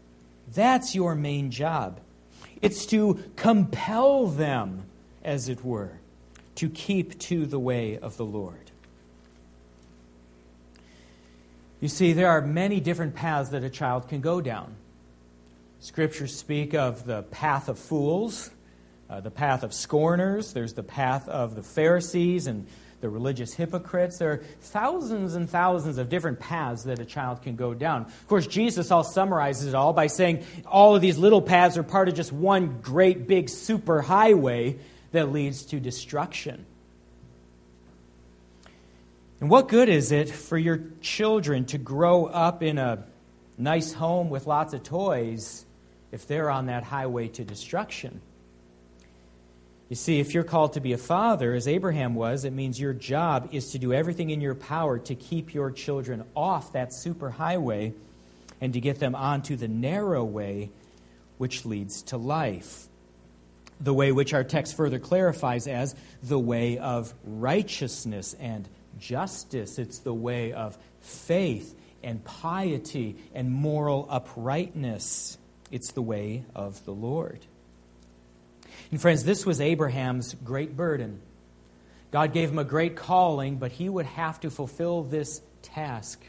That's 0.52 0.94
your 0.94 1.14
main 1.14 1.52
job. 1.52 2.00
It's 2.60 2.84
to 2.86 3.22
compel 3.36 4.26
them, 4.26 4.82
as 5.24 5.48
it 5.48 5.64
were, 5.64 5.92
to 6.56 6.68
keep 6.68 7.18
to 7.20 7.46
the 7.46 7.58
way 7.58 7.98
of 7.98 8.16
the 8.16 8.24
Lord. 8.24 8.70
You 11.80 11.88
see, 11.88 12.12
there 12.12 12.28
are 12.28 12.42
many 12.42 12.80
different 12.80 13.14
paths 13.14 13.50
that 13.50 13.64
a 13.64 13.70
child 13.70 14.08
can 14.08 14.20
go 14.20 14.40
down. 14.40 14.74
Scriptures 15.78 16.36
speak 16.36 16.74
of 16.74 17.06
the 17.06 17.22
path 17.22 17.68
of 17.68 17.78
fools, 17.78 18.50
uh, 19.08 19.20
the 19.20 19.30
path 19.30 19.62
of 19.62 19.72
scorners, 19.72 20.52
there's 20.52 20.74
the 20.74 20.82
path 20.82 21.26
of 21.28 21.54
the 21.54 21.62
Pharisees 21.62 22.46
and 22.46 22.66
the 23.00 23.08
religious 23.08 23.54
hypocrites. 23.54 24.18
There 24.18 24.32
are 24.32 24.42
thousands 24.60 25.34
and 25.34 25.48
thousands 25.48 25.98
of 25.98 26.08
different 26.08 26.38
paths 26.38 26.84
that 26.84 26.98
a 26.98 27.04
child 27.04 27.42
can 27.42 27.56
go 27.56 27.72
down. 27.74 28.02
Of 28.02 28.28
course, 28.28 28.46
Jesus 28.46 28.90
all 28.90 29.04
summarizes 29.04 29.68
it 29.68 29.74
all 29.74 29.92
by 29.92 30.06
saying 30.06 30.44
all 30.66 30.94
of 30.94 31.00
these 31.00 31.18
little 31.18 31.42
paths 31.42 31.76
are 31.78 31.82
part 31.82 32.08
of 32.08 32.14
just 32.14 32.32
one 32.32 32.80
great 32.82 33.26
big 33.26 33.48
super 33.48 34.02
highway 34.02 34.78
that 35.12 35.32
leads 35.32 35.64
to 35.66 35.80
destruction. 35.80 36.66
And 39.40 39.48
what 39.48 39.68
good 39.68 39.88
is 39.88 40.12
it 40.12 40.28
for 40.28 40.58
your 40.58 40.82
children 41.00 41.64
to 41.66 41.78
grow 41.78 42.26
up 42.26 42.62
in 42.62 42.76
a 42.76 43.04
nice 43.56 43.92
home 43.92 44.28
with 44.28 44.46
lots 44.46 44.74
of 44.74 44.82
toys 44.82 45.64
if 46.12 46.26
they're 46.26 46.50
on 46.50 46.66
that 46.66 46.84
highway 46.84 47.28
to 47.28 47.44
destruction? 47.44 48.20
You 49.90 49.96
see, 49.96 50.20
if 50.20 50.34
you're 50.34 50.44
called 50.44 50.74
to 50.74 50.80
be 50.80 50.92
a 50.92 50.98
father, 50.98 51.52
as 51.52 51.66
Abraham 51.66 52.14
was, 52.14 52.44
it 52.44 52.52
means 52.52 52.80
your 52.80 52.92
job 52.92 53.48
is 53.50 53.72
to 53.72 53.78
do 53.80 53.92
everything 53.92 54.30
in 54.30 54.40
your 54.40 54.54
power 54.54 55.00
to 55.00 55.16
keep 55.16 55.52
your 55.52 55.72
children 55.72 56.22
off 56.36 56.74
that 56.74 56.90
superhighway 56.90 57.92
and 58.60 58.72
to 58.74 58.80
get 58.80 59.00
them 59.00 59.16
onto 59.16 59.56
the 59.56 59.66
narrow 59.66 60.24
way 60.24 60.70
which 61.38 61.64
leads 61.64 62.02
to 62.02 62.16
life. 62.16 62.86
The 63.80 63.92
way 63.92 64.12
which 64.12 64.32
our 64.32 64.44
text 64.44 64.76
further 64.76 65.00
clarifies 65.00 65.66
as 65.66 65.96
the 66.22 66.38
way 66.38 66.78
of 66.78 67.12
righteousness 67.24 68.36
and 68.38 68.68
justice. 69.00 69.76
It's 69.76 69.98
the 69.98 70.14
way 70.14 70.52
of 70.52 70.78
faith 71.00 71.74
and 72.04 72.22
piety 72.22 73.16
and 73.34 73.50
moral 73.50 74.06
uprightness. 74.08 75.36
It's 75.72 75.90
the 75.90 76.02
way 76.02 76.44
of 76.54 76.84
the 76.84 76.92
Lord. 76.92 77.44
And 78.90 79.00
friends, 79.00 79.24
this 79.24 79.46
was 79.46 79.60
Abraham's 79.60 80.34
great 80.44 80.76
burden. 80.76 81.20
God 82.10 82.32
gave 82.32 82.50
him 82.50 82.58
a 82.58 82.64
great 82.64 82.96
calling, 82.96 83.56
but 83.56 83.70
he 83.70 83.88
would 83.88 84.06
have 84.06 84.40
to 84.40 84.50
fulfill 84.50 85.02
this 85.02 85.40
task. 85.62 86.20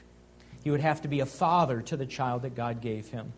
He 0.63 0.69
would 0.69 0.81
have 0.81 1.01
to 1.01 1.07
be 1.07 1.21
a 1.21 1.25
father 1.25 1.81
to 1.81 1.97
the 1.97 2.05
child 2.05 2.43
that 2.43 2.55
God 2.55 2.81
gave 2.81 3.07
him. 3.07 3.33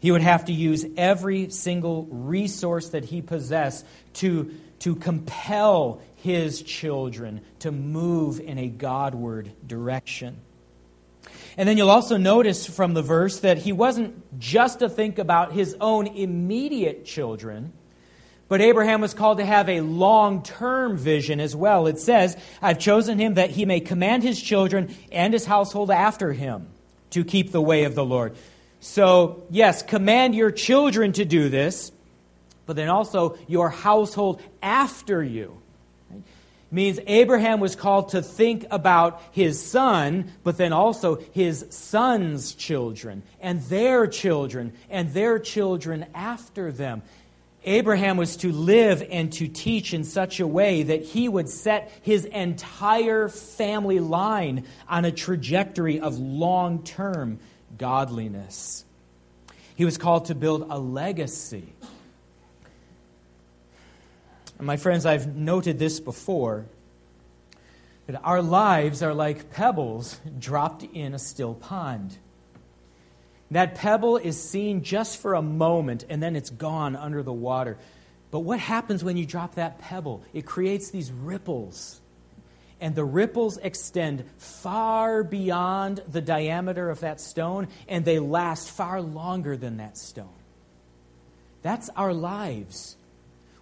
He 0.00 0.10
would 0.10 0.22
have 0.22 0.46
to 0.46 0.52
use 0.52 0.86
every 0.96 1.50
single 1.50 2.06
resource 2.10 2.90
that 2.90 3.04
he 3.04 3.20
possessed 3.20 3.84
to, 4.14 4.54
to 4.80 4.94
compel 4.94 6.00
his 6.16 6.62
children 6.62 7.42
to 7.60 7.70
move 7.70 8.40
in 8.40 8.58
a 8.58 8.68
Godward 8.68 9.50
direction. 9.66 10.38
And 11.56 11.68
then 11.68 11.76
you'll 11.76 11.90
also 11.90 12.16
notice 12.16 12.66
from 12.66 12.94
the 12.94 13.02
verse 13.02 13.40
that 13.40 13.58
he 13.58 13.72
wasn't 13.72 14.38
just 14.38 14.78
to 14.78 14.88
think 14.88 15.18
about 15.18 15.52
his 15.52 15.76
own 15.80 16.06
immediate 16.06 17.04
children, 17.04 17.72
but 18.48 18.62
Abraham 18.62 19.00
was 19.00 19.12
called 19.12 19.38
to 19.38 19.44
have 19.44 19.68
a 19.68 19.82
long 19.82 20.42
term 20.42 20.96
vision 20.96 21.38
as 21.38 21.54
well. 21.54 21.86
It 21.86 21.98
says, 21.98 22.36
I've 22.62 22.78
chosen 22.78 23.18
him 23.18 23.34
that 23.34 23.50
he 23.50 23.66
may 23.66 23.80
command 23.80 24.22
his 24.22 24.40
children 24.40 24.94
and 25.12 25.32
his 25.34 25.44
household 25.44 25.90
after 25.90 26.32
him 26.32 26.66
to 27.10 27.24
keep 27.24 27.52
the 27.52 27.60
way 27.60 27.84
of 27.84 27.94
the 27.94 28.04
Lord. 28.04 28.34
So, 28.80 29.42
yes, 29.50 29.82
command 29.82 30.34
your 30.34 30.50
children 30.50 31.12
to 31.14 31.24
do 31.24 31.48
this, 31.48 31.92
but 32.64 32.76
then 32.76 32.88
also 32.88 33.38
your 33.48 33.68
household 33.70 34.40
after 34.62 35.22
you. 35.22 35.58
Right? 36.10 36.22
Means 36.70 37.00
Abraham 37.06 37.60
was 37.60 37.74
called 37.74 38.10
to 38.10 38.22
think 38.22 38.66
about 38.70 39.20
his 39.32 39.62
son, 39.62 40.32
but 40.44 40.56
then 40.58 40.72
also 40.72 41.16
his 41.32 41.66
son's 41.70 42.54
children, 42.54 43.22
and 43.40 43.62
their 43.64 44.06
children, 44.06 44.72
and 44.88 45.12
their 45.12 45.38
children 45.38 46.06
after 46.14 46.70
them. 46.70 47.02
Abraham 47.64 48.16
was 48.16 48.36
to 48.38 48.52
live 48.52 49.06
and 49.10 49.32
to 49.34 49.48
teach 49.48 49.92
in 49.92 50.04
such 50.04 50.40
a 50.40 50.46
way 50.46 50.84
that 50.84 51.02
he 51.02 51.28
would 51.28 51.48
set 51.48 51.92
his 52.02 52.24
entire 52.24 53.28
family 53.28 54.00
line 54.00 54.64
on 54.88 55.04
a 55.04 55.12
trajectory 55.12 56.00
of 56.00 56.18
long 56.18 56.82
term 56.84 57.40
godliness. 57.76 58.84
He 59.74 59.84
was 59.84 59.98
called 59.98 60.26
to 60.26 60.34
build 60.34 60.66
a 60.70 60.78
legacy. 60.78 61.72
And 64.58 64.66
my 64.66 64.76
friends, 64.76 65.06
I've 65.06 65.36
noted 65.36 65.78
this 65.78 66.00
before 66.00 66.66
that 68.06 68.20
our 68.24 68.42
lives 68.42 69.02
are 69.02 69.14
like 69.14 69.52
pebbles 69.52 70.18
dropped 70.38 70.82
in 70.82 71.14
a 71.14 71.18
still 71.18 71.54
pond. 71.54 72.18
That 73.50 73.76
pebble 73.76 74.18
is 74.18 74.40
seen 74.40 74.82
just 74.82 75.18
for 75.18 75.34
a 75.34 75.42
moment 75.42 76.04
and 76.08 76.22
then 76.22 76.36
it's 76.36 76.50
gone 76.50 76.96
under 76.96 77.22
the 77.22 77.32
water. 77.32 77.78
But 78.30 78.40
what 78.40 78.60
happens 78.60 79.02
when 79.02 79.16
you 79.16 79.24
drop 79.24 79.54
that 79.54 79.78
pebble? 79.78 80.22
It 80.34 80.44
creates 80.44 80.90
these 80.90 81.10
ripples. 81.10 82.00
And 82.80 82.94
the 82.94 83.04
ripples 83.04 83.56
extend 83.56 84.24
far 84.36 85.24
beyond 85.24 86.02
the 86.06 86.20
diameter 86.20 86.90
of 86.90 87.00
that 87.00 87.20
stone, 87.20 87.66
and 87.88 88.04
they 88.04 88.20
last 88.20 88.70
far 88.70 89.00
longer 89.00 89.56
than 89.56 89.78
that 89.78 89.96
stone. 89.98 90.28
That's 91.62 91.88
our 91.96 92.12
lives. 92.12 92.96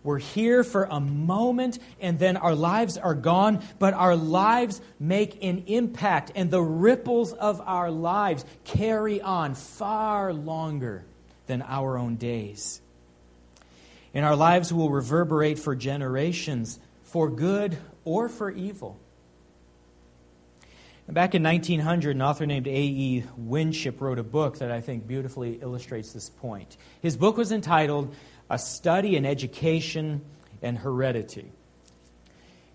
We're 0.06 0.18
here 0.18 0.62
for 0.62 0.84
a 0.84 1.00
moment 1.00 1.80
and 2.00 2.16
then 2.16 2.36
our 2.36 2.54
lives 2.54 2.96
are 2.96 3.16
gone, 3.16 3.60
but 3.80 3.92
our 3.92 4.14
lives 4.14 4.80
make 5.00 5.42
an 5.42 5.64
impact, 5.66 6.30
and 6.36 6.48
the 6.48 6.62
ripples 6.62 7.32
of 7.32 7.60
our 7.60 7.90
lives 7.90 8.44
carry 8.62 9.20
on 9.20 9.56
far 9.56 10.32
longer 10.32 11.04
than 11.48 11.60
our 11.60 11.98
own 11.98 12.14
days. 12.14 12.80
And 14.14 14.24
our 14.24 14.36
lives 14.36 14.72
will 14.72 14.90
reverberate 14.90 15.58
for 15.58 15.74
generations, 15.74 16.78
for 17.02 17.28
good 17.28 17.76
or 18.04 18.28
for 18.28 18.48
evil. 18.52 19.00
Back 21.08 21.36
in 21.36 21.42
1900, 21.44 22.16
an 22.16 22.22
author 22.22 22.46
named 22.46 22.66
A.E. 22.66 23.24
Winship 23.36 24.00
wrote 24.00 24.18
a 24.18 24.24
book 24.24 24.58
that 24.58 24.72
I 24.72 24.80
think 24.80 25.06
beautifully 25.06 25.60
illustrates 25.62 26.12
this 26.12 26.30
point. 26.30 26.76
His 27.00 27.16
book 27.16 27.36
was 27.36 27.52
entitled 27.52 28.12
a 28.48 28.58
study 28.58 29.16
in 29.16 29.26
education 29.26 30.22
and 30.62 30.78
heredity. 30.78 31.52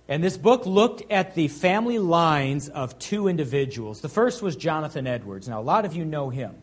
And 0.08 0.24
this 0.24 0.38
book 0.38 0.66
looked 0.66 1.10
at 1.10 1.36
the 1.36 1.48
family 1.48 2.00
lines 2.00 2.68
of 2.68 3.00
two 3.00 3.28
individuals. 3.28 4.02
The 4.02 4.10
first 4.10 4.42
was 4.42 4.56
Jonathan 4.56 5.08
Edwards. 5.08 5.48
Now, 5.48 5.62
a 5.62 5.64
lot 5.64 5.86
of 5.86 5.96
you 5.96 6.04
know 6.04 6.30
him. 6.30 6.56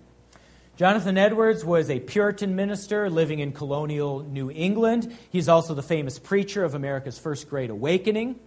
Jonathan 0.76 1.18
Edwards 1.18 1.64
was 1.64 1.90
a 1.90 1.98
Puritan 1.98 2.54
minister 2.54 3.10
living 3.10 3.40
in 3.40 3.52
colonial 3.52 4.20
New 4.20 4.50
England. 4.50 5.16
He's 5.30 5.48
also 5.48 5.74
the 5.74 5.82
famous 5.82 6.18
preacher 6.18 6.62
of 6.62 6.74
America's 6.74 7.18
First 7.18 7.48
Great 7.48 7.70
Awakening. 7.70 8.38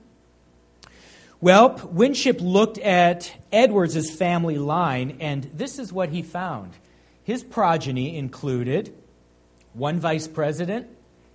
Well, 1.41 1.81
Winship 1.91 2.39
looked 2.39 2.77
at 2.77 3.33
Edwards' 3.51 4.11
family 4.11 4.59
line, 4.59 5.17
and 5.19 5.43
this 5.55 5.79
is 5.79 5.91
what 5.91 6.09
he 6.09 6.21
found. 6.21 6.73
His 7.23 7.43
progeny 7.43 8.15
included 8.15 8.93
one 9.73 9.99
vice 9.99 10.27
president, 10.27 10.87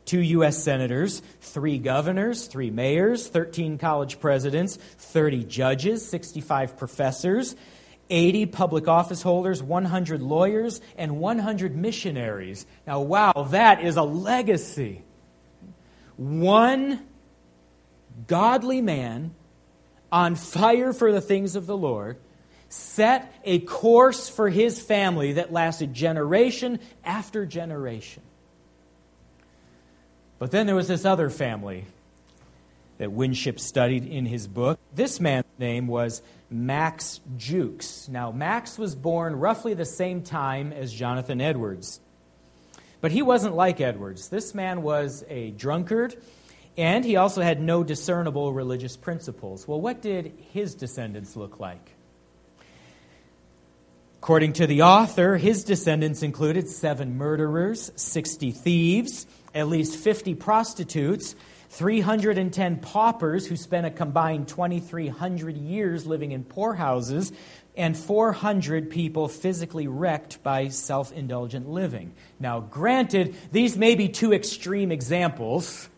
two 0.05 0.21
U.S. 0.21 0.63
senators, 0.63 1.21
three 1.41 1.79
governors, 1.79 2.47
three 2.47 2.71
mayors, 2.71 3.29
13 3.29 3.79
college 3.79 4.21
presidents, 4.21 4.77
30 4.77 5.45
judges, 5.45 6.09
65 6.09 6.77
professors, 6.77 7.57
80 8.09 8.47
public 8.47 8.89
office 8.89 9.23
holders, 9.23 9.63
100 9.63 10.23
lawyers, 10.23 10.81
and 10.97 11.19
100 11.19 11.77
missionaries. 11.77 12.67
Now, 12.87 13.01
wow, 13.01 13.49
that 13.51 13.83
is 13.83 13.97
a 13.97 14.03
legacy. 14.03 15.03
One 16.17 17.05
godly 18.27 18.81
man 18.81 19.35
on 20.11 20.37
fire 20.37 20.93
for 20.93 21.13
the 21.13 21.21
things 21.21 21.57
of 21.57 21.67
the 21.67 21.77
Lord 21.77 22.19
set 22.69 23.33
a 23.45 23.59
course 23.61 24.29
for 24.29 24.49
his 24.49 24.81
family 24.81 25.35
that 25.35 25.53
lasted 25.53 25.95
generation 25.95 26.81
after 27.05 27.47
generation. 27.47 28.23
But 30.39 30.51
then 30.51 30.67
there 30.67 30.75
was 30.75 30.89
this 30.89 31.05
other 31.05 31.31
family 31.31 31.85
that 32.99 33.13
Winship 33.13 33.59
studied 33.61 34.07
in 34.07 34.27
his 34.27 34.47
book. 34.47 34.79
This 34.95 35.21
man's 35.21 35.47
name 35.59 35.87
was 35.87 36.23
Max 36.51 37.21
Jukes. 37.37 38.09
Now, 38.09 38.33
Max 38.33 38.79
was 38.79 38.95
born 38.95 39.37
roughly 39.37 39.75
the 39.75 39.85
same 39.85 40.23
time 40.23 40.73
as 40.73 40.93
Jonathan 40.93 41.41
Edwards. 41.41 42.01
But 43.01 43.13
he 43.13 43.23
wasn't 43.23 43.55
like 43.55 43.81
Edwards. 43.81 44.29
This 44.29 44.55
man 44.55 44.83
was 44.83 45.25
a 45.29 45.51
drunkard, 45.51 46.17
and 46.77 47.05
he 47.05 47.17
also 47.17 47.43
had 47.43 47.61
no 47.61 47.85
discernible 47.85 48.53
religious 48.53 48.97
principles. 48.97 49.67
Well, 49.67 49.81
what 49.81 50.01
did 50.03 50.33
his 50.53 50.75
descendants 50.75 51.37
look 51.37 51.61
like? 51.61 51.96
According 54.27 54.55
to 54.55 54.67
the 54.67 54.83
author, 54.83 55.37
his 55.37 55.63
descendants 55.63 56.25
included 56.25 56.69
seven 56.69 57.17
murderers, 57.17 57.93
60 57.95 58.51
thieves, 58.51 59.25
at 59.55 59.69
least 59.69 59.97
50 59.97 60.35
prostitutes, 60.35 61.37
310 61.69 62.79
paupers 62.79 63.47
who 63.47 63.55
spent 63.55 63.87
a 63.87 63.91
combined 63.93 64.49
2,300 64.49 65.57
years 65.57 66.09
living 66.09 66.33
in 66.33 66.43
poorhouses, 66.43 67.31
and 67.77 67.97
400 67.97 68.91
people 68.91 69.29
physically 69.29 69.87
wrecked 69.87 70.43
by 70.43 70.71
self 70.71 71.13
indulgent 71.13 71.69
living. 71.69 72.13
Now, 72.41 72.59
granted, 72.59 73.37
these 73.53 73.77
may 73.77 73.95
be 73.95 74.09
two 74.09 74.33
extreme 74.33 74.91
examples 74.91 75.89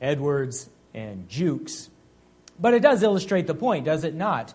Edwards 0.00 0.70
and 0.94 1.28
Jukes, 1.28 1.90
but 2.60 2.72
it 2.72 2.82
does 2.82 3.02
illustrate 3.02 3.48
the 3.48 3.54
point, 3.56 3.84
does 3.84 4.04
it 4.04 4.14
not? 4.14 4.54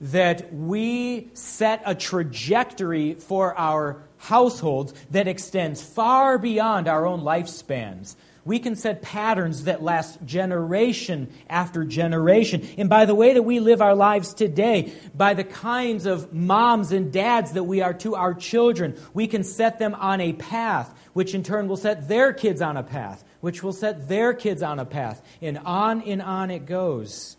That 0.00 0.52
we 0.52 1.30
set 1.34 1.82
a 1.84 1.94
trajectory 1.94 3.14
for 3.14 3.56
our 3.58 4.02
households 4.16 4.94
that 5.10 5.28
extends 5.28 5.82
far 5.82 6.38
beyond 6.38 6.88
our 6.88 7.06
own 7.06 7.20
lifespans. 7.20 8.16
We 8.44 8.58
can 8.58 8.74
set 8.74 9.02
patterns 9.02 9.64
that 9.64 9.82
last 9.82 10.24
generation 10.24 11.32
after 11.48 11.84
generation. 11.84 12.66
And 12.78 12.88
by 12.88 13.04
the 13.04 13.14
way 13.14 13.34
that 13.34 13.42
we 13.42 13.60
live 13.60 13.82
our 13.82 13.94
lives 13.94 14.32
today, 14.32 14.92
by 15.14 15.34
the 15.34 15.44
kinds 15.44 16.06
of 16.06 16.32
moms 16.32 16.92
and 16.92 17.12
dads 17.12 17.52
that 17.52 17.64
we 17.64 17.82
are 17.82 17.94
to 17.94 18.14
our 18.14 18.32
children, 18.32 18.98
we 19.12 19.26
can 19.26 19.44
set 19.44 19.78
them 19.78 19.94
on 19.94 20.20
a 20.20 20.32
path, 20.32 20.94
which 21.12 21.34
in 21.34 21.42
turn 21.42 21.68
will 21.68 21.76
set 21.76 22.08
their 22.08 22.32
kids 22.32 22.62
on 22.62 22.78
a 22.78 22.82
path, 22.82 23.22
which 23.40 23.62
will 23.62 23.74
set 23.74 24.08
their 24.08 24.32
kids 24.32 24.62
on 24.62 24.78
a 24.78 24.86
path. 24.86 25.22
And 25.42 25.58
on 25.58 26.00
and 26.02 26.22
on 26.22 26.50
it 26.50 26.64
goes. 26.64 27.36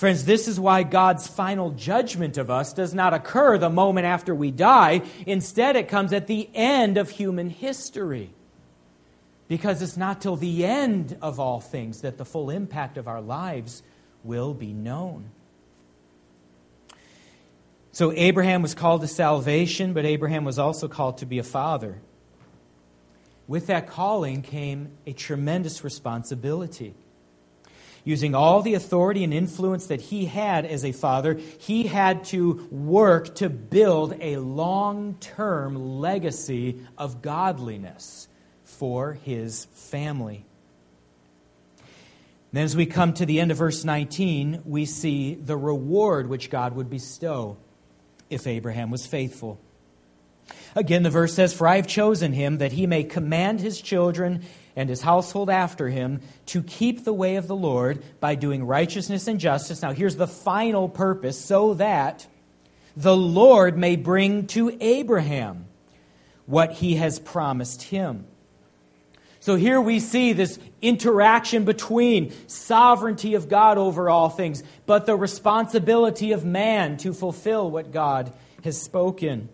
Friends, 0.00 0.24
this 0.24 0.48
is 0.48 0.58
why 0.58 0.82
God's 0.82 1.28
final 1.28 1.72
judgment 1.72 2.38
of 2.38 2.48
us 2.48 2.72
does 2.72 2.94
not 2.94 3.12
occur 3.12 3.58
the 3.58 3.68
moment 3.68 4.06
after 4.06 4.34
we 4.34 4.50
die. 4.50 5.02
Instead, 5.26 5.76
it 5.76 5.88
comes 5.88 6.14
at 6.14 6.26
the 6.26 6.48
end 6.54 6.96
of 6.96 7.10
human 7.10 7.50
history. 7.50 8.30
Because 9.46 9.82
it's 9.82 9.98
not 9.98 10.22
till 10.22 10.36
the 10.36 10.64
end 10.64 11.18
of 11.20 11.38
all 11.38 11.60
things 11.60 12.00
that 12.00 12.16
the 12.16 12.24
full 12.24 12.48
impact 12.48 12.96
of 12.96 13.08
our 13.08 13.20
lives 13.20 13.82
will 14.24 14.54
be 14.54 14.72
known. 14.72 15.32
So, 17.92 18.10
Abraham 18.16 18.62
was 18.62 18.74
called 18.74 19.02
to 19.02 19.06
salvation, 19.06 19.92
but 19.92 20.06
Abraham 20.06 20.46
was 20.46 20.58
also 20.58 20.88
called 20.88 21.18
to 21.18 21.26
be 21.26 21.38
a 21.38 21.42
father. 21.42 22.00
With 23.46 23.66
that 23.66 23.86
calling 23.86 24.40
came 24.40 24.92
a 25.06 25.12
tremendous 25.12 25.84
responsibility 25.84 26.94
using 28.04 28.34
all 28.34 28.62
the 28.62 28.74
authority 28.74 29.24
and 29.24 29.34
influence 29.34 29.86
that 29.86 30.00
he 30.00 30.26
had 30.26 30.64
as 30.64 30.84
a 30.84 30.92
father, 30.92 31.34
he 31.58 31.84
had 31.84 32.24
to 32.24 32.66
work 32.70 33.34
to 33.36 33.48
build 33.48 34.16
a 34.20 34.36
long 34.36 35.14
term 35.20 36.00
legacy 36.00 36.80
of 36.96 37.22
godliness 37.22 38.28
for 38.64 39.14
his 39.14 39.66
family. 39.72 40.44
Then, 42.52 42.64
as 42.64 42.74
we 42.74 42.86
come 42.86 43.12
to 43.14 43.26
the 43.26 43.40
end 43.40 43.50
of 43.50 43.58
verse 43.58 43.84
19, 43.84 44.62
we 44.64 44.84
see 44.84 45.34
the 45.34 45.56
reward 45.56 46.28
which 46.28 46.50
God 46.50 46.74
would 46.74 46.90
bestow 46.90 47.56
if 48.28 48.46
Abraham 48.46 48.90
was 48.90 49.06
faithful. 49.06 49.60
Again, 50.74 51.02
the 51.02 51.10
verse 51.10 51.34
says, 51.34 51.52
For 51.52 51.66
I 51.66 51.76
have 51.76 51.86
chosen 51.86 52.32
him 52.32 52.58
that 52.58 52.72
he 52.72 52.86
may 52.86 53.04
command 53.04 53.60
his 53.60 53.80
children 53.80 54.42
and 54.76 54.88
his 54.88 55.00
household 55.00 55.50
after 55.50 55.88
him 55.88 56.20
to 56.46 56.62
keep 56.62 57.04
the 57.04 57.12
way 57.12 57.36
of 57.36 57.46
the 57.46 57.56
Lord 57.56 58.02
by 58.20 58.34
doing 58.34 58.64
righteousness 58.64 59.28
and 59.28 59.40
justice. 59.40 59.82
Now, 59.82 59.92
here's 59.92 60.16
the 60.16 60.26
final 60.26 60.88
purpose 60.88 61.42
so 61.42 61.74
that 61.74 62.26
the 62.96 63.16
Lord 63.16 63.76
may 63.76 63.96
bring 63.96 64.46
to 64.48 64.76
Abraham 64.80 65.66
what 66.46 66.72
he 66.72 66.96
has 66.96 67.18
promised 67.18 67.82
him. 67.82 68.26
So 69.42 69.54
here 69.56 69.80
we 69.80 70.00
see 70.00 70.34
this 70.34 70.58
interaction 70.82 71.64
between 71.64 72.32
sovereignty 72.46 73.34
of 73.34 73.48
God 73.48 73.78
over 73.78 74.10
all 74.10 74.28
things, 74.28 74.62
but 74.84 75.06
the 75.06 75.16
responsibility 75.16 76.32
of 76.32 76.44
man 76.44 76.98
to 76.98 77.14
fulfill 77.14 77.70
what 77.70 77.90
God 77.90 78.32
has 78.64 78.80
spoken. 78.80 79.48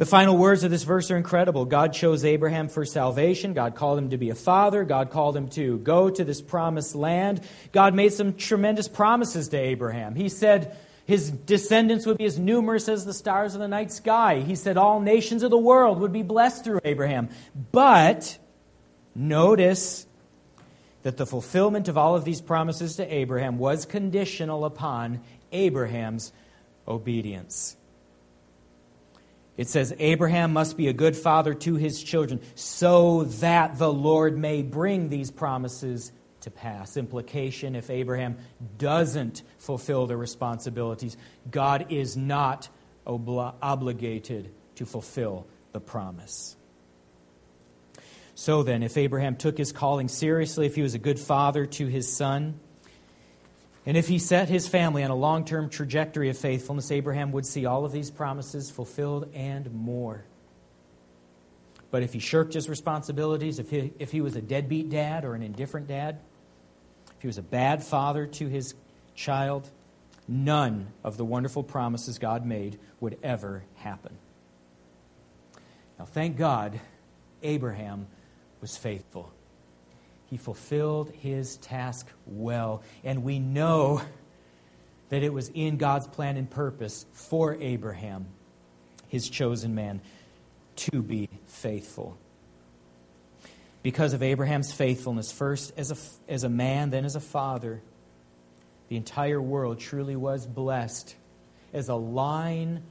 The 0.00 0.06
final 0.06 0.38
words 0.38 0.64
of 0.64 0.70
this 0.70 0.84
verse 0.84 1.10
are 1.10 1.18
incredible. 1.18 1.66
God 1.66 1.92
chose 1.92 2.24
Abraham 2.24 2.70
for 2.70 2.86
salvation. 2.86 3.52
God 3.52 3.74
called 3.74 3.98
him 3.98 4.08
to 4.08 4.16
be 4.16 4.30
a 4.30 4.34
father. 4.34 4.82
God 4.82 5.10
called 5.10 5.36
him 5.36 5.48
to 5.48 5.76
go 5.76 6.08
to 6.08 6.24
this 6.24 6.40
promised 6.40 6.94
land. 6.94 7.42
God 7.70 7.94
made 7.94 8.14
some 8.14 8.32
tremendous 8.32 8.88
promises 8.88 9.48
to 9.50 9.58
Abraham. 9.58 10.14
He 10.14 10.30
said, 10.30 10.74
his 11.04 11.30
descendants 11.30 12.06
would 12.06 12.16
be 12.16 12.24
as 12.24 12.38
numerous 12.38 12.88
as 12.88 13.04
the 13.04 13.12
stars 13.12 13.52
of 13.54 13.60
the 13.60 13.68
night 13.68 13.92
sky. 13.92 14.40
He 14.40 14.54
said 14.54 14.78
all 14.78 15.00
nations 15.00 15.42
of 15.42 15.50
the 15.50 15.58
world 15.58 16.00
would 16.00 16.14
be 16.14 16.22
blessed 16.22 16.64
through 16.64 16.80
Abraham. 16.82 17.28
But 17.70 18.38
notice 19.14 20.06
that 21.02 21.18
the 21.18 21.26
fulfillment 21.26 21.88
of 21.88 21.98
all 21.98 22.16
of 22.16 22.24
these 22.24 22.40
promises 22.40 22.96
to 22.96 23.14
Abraham 23.14 23.58
was 23.58 23.84
conditional 23.84 24.64
upon 24.64 25.20
Abraham's 25.52 26.32
obedience. 26.88 27.76
It 29.60 29.68
says, 29.68 29.92
Abraham 29.98 30.54
must 30.54 30.78
be 30.78 30.88
a 30.88 30.94
good 30.94 31.14
father 31.14 31.52
to 31.52 31.74
his 31.74 32.02
children 32.02 32.40
so 32.54 33.24
that 33.24 33.76
the 33.76 33.92
Lord 33.92 34.38
may 34.38 34.62
bring 34.62 35.10
these 35.10 35.30
promises 35.30 36.12
to 36.40 36.50
pass. 36.50 36.96
Implication 36.96 37.74
if 37.76 37.90
Abraham 37.90 38.38
doesn't 38.78 39.42
fulfill 39.58 40.06
the 40.06 40.16
responsibilities, 40.16 41.18
God 41.50 41.92
is 41.92 42.16
not 42.16 42.70
obli- 43.06 43.52
obligated 43.60 44.50
to 44.76 44.86
fulfill 44.86 45.46
the 45.72 45.80
promise. 45.80 46.56
So 48.34 48.62
then, 48.62 48.82
if 48.82 48.96
Abraham 48.96 49.36
took 49.36 49.58
his 49.58 49.72
calling 49.72 50.08
seriously, 50.08 50.64
if 50.64 50.74
he 50.74 50.80
was 50.80 50.94
a 50.94 50.98
good 50.98 51.20
father 51.20 51.66
to 51.66 51.86
his 51.86 52.10
son, 52.10 52.58
and 53.86 53.96
if 53.96 54.08
he 54.08 54.18
set 54.18 54.48
his 54.48 54.68
family 54.68 55.02
on 55.02 55.10
a 55.10 55.16
long 55.16 55.44
term 55.44 55.70
trajectory 55.70 56.28
of 56.28 56.36
faithfulness, 56.36 56.90
Abraham 56.90 57.32
would 57.32 57.46
see 57.46 57.64
all 57.66 57.84
of 57.84 57.92
these 57.92 58.10
promises 58.10 58.70
fulfilled 58.70 59.30
and 59.34 59.72
more. 59.72 60.24
But 61.90 62.02
if 62.02 62.12
he 62.12 62.18
shirked 62.18 62.54
his 62.54 62.68
responsibilities, 62.68 63.58
if 63.58 63.70
he, 63.70 63.92
if 63.98 64.12
he 64.12 64.20
was 64.20 64.36
a 64.36 64.42
deadbeat 64.42 64.90
dad 64.90 65.24
or 65.24 65.34
an 65.34 65.42
indifferent 65.42 65.88
dad, 65.88 66.20
if 67.16 67.22
he 67.22 67.26
was 67.26 67.38
a 67.38 67.42
bad 67.42 67.82
father 67.82 68.26
to 68.26 68.46
his 68.46 68.74
child, 69.14 69.68
none 70.28 70.88
of 71.02 71.16
the 71.16 71.24
wonderful 71.24 71.62
promises 71.64 72.18
God 72.18 72.46
made 72.46 72.78
would 73.00 73.18
ever 73.22 73.64
happen. 73.76 74.16
Now, 75.98 76.04
thank 76.04 76.36
God, 76.36 76.78
Abraham 77.42 78.06
was 78.60 78.76
faithful. 78.76 79.32
He 80.30 80.36
fulfilled 80.36 81.10
his 81.10 81.56
task 81.56 82.06
well, 82.24 82.82
and 83.02 83.24
we 83.24 83.40
know 83.40 84.00
that 85.08 85.24
it 85.24 85.32
was 85.32 85.48
in 85.48 85.76
God's 85.76 86.06
plan 86.06 86.36
and 86.36 86.48
purpose 86.48 87.04
for 87.12 87.56
Abraham, 87.56 88.26
his 89.08 89.28
chosen 89.28 89.74
man, 89.74 90.00
to 90.76 91.02
be 91.02 91.28
faithful. 91.48 92.16
Because 93.82 94.12
of 94.12 94.22
Abraham's 94.22 94.72
faithfulness, 94.72 95.32
first 95.32 95.72
as 95.76 95.90
a, 95.90 96.32
as 96.32 96.44
a 96.44 96.48
man, 96.48 96.90
then 96.90 97.04
as 97.04 97.16
a 97.16 97.20
father, 97.20 97.82
the 98.88 98.96
entire 98.96 99.42
world 99.42 99.80
truly 99.80 100.14
was 100.14 100.46
blessed 100.46 101.16
as 101.72 101.88
a 101.88 101.94
line 101.94 102.82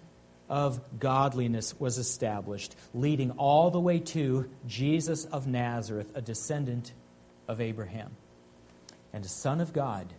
of 0.49 0.81
godliness 0.99 1.79
was 1.79 1.97
established, 1.97 2.75
leading 2.93 3.31
all 3.31 3.69
the 3.69 3.79
way 3.79 3.99
to 3.99 4.49
Jesus 4.67 5.25
of 5.25 5.47
Nazareth, 5.47 6.11
a 6.15 6.21
descendant 6.21 6.91
of 7.49 7.59
Abraham 7.59 8.15
and 9.11 9.25
a 9.25 9.27
son 9.27 9.59
of 9.59 9.73
God, 9.73 10.13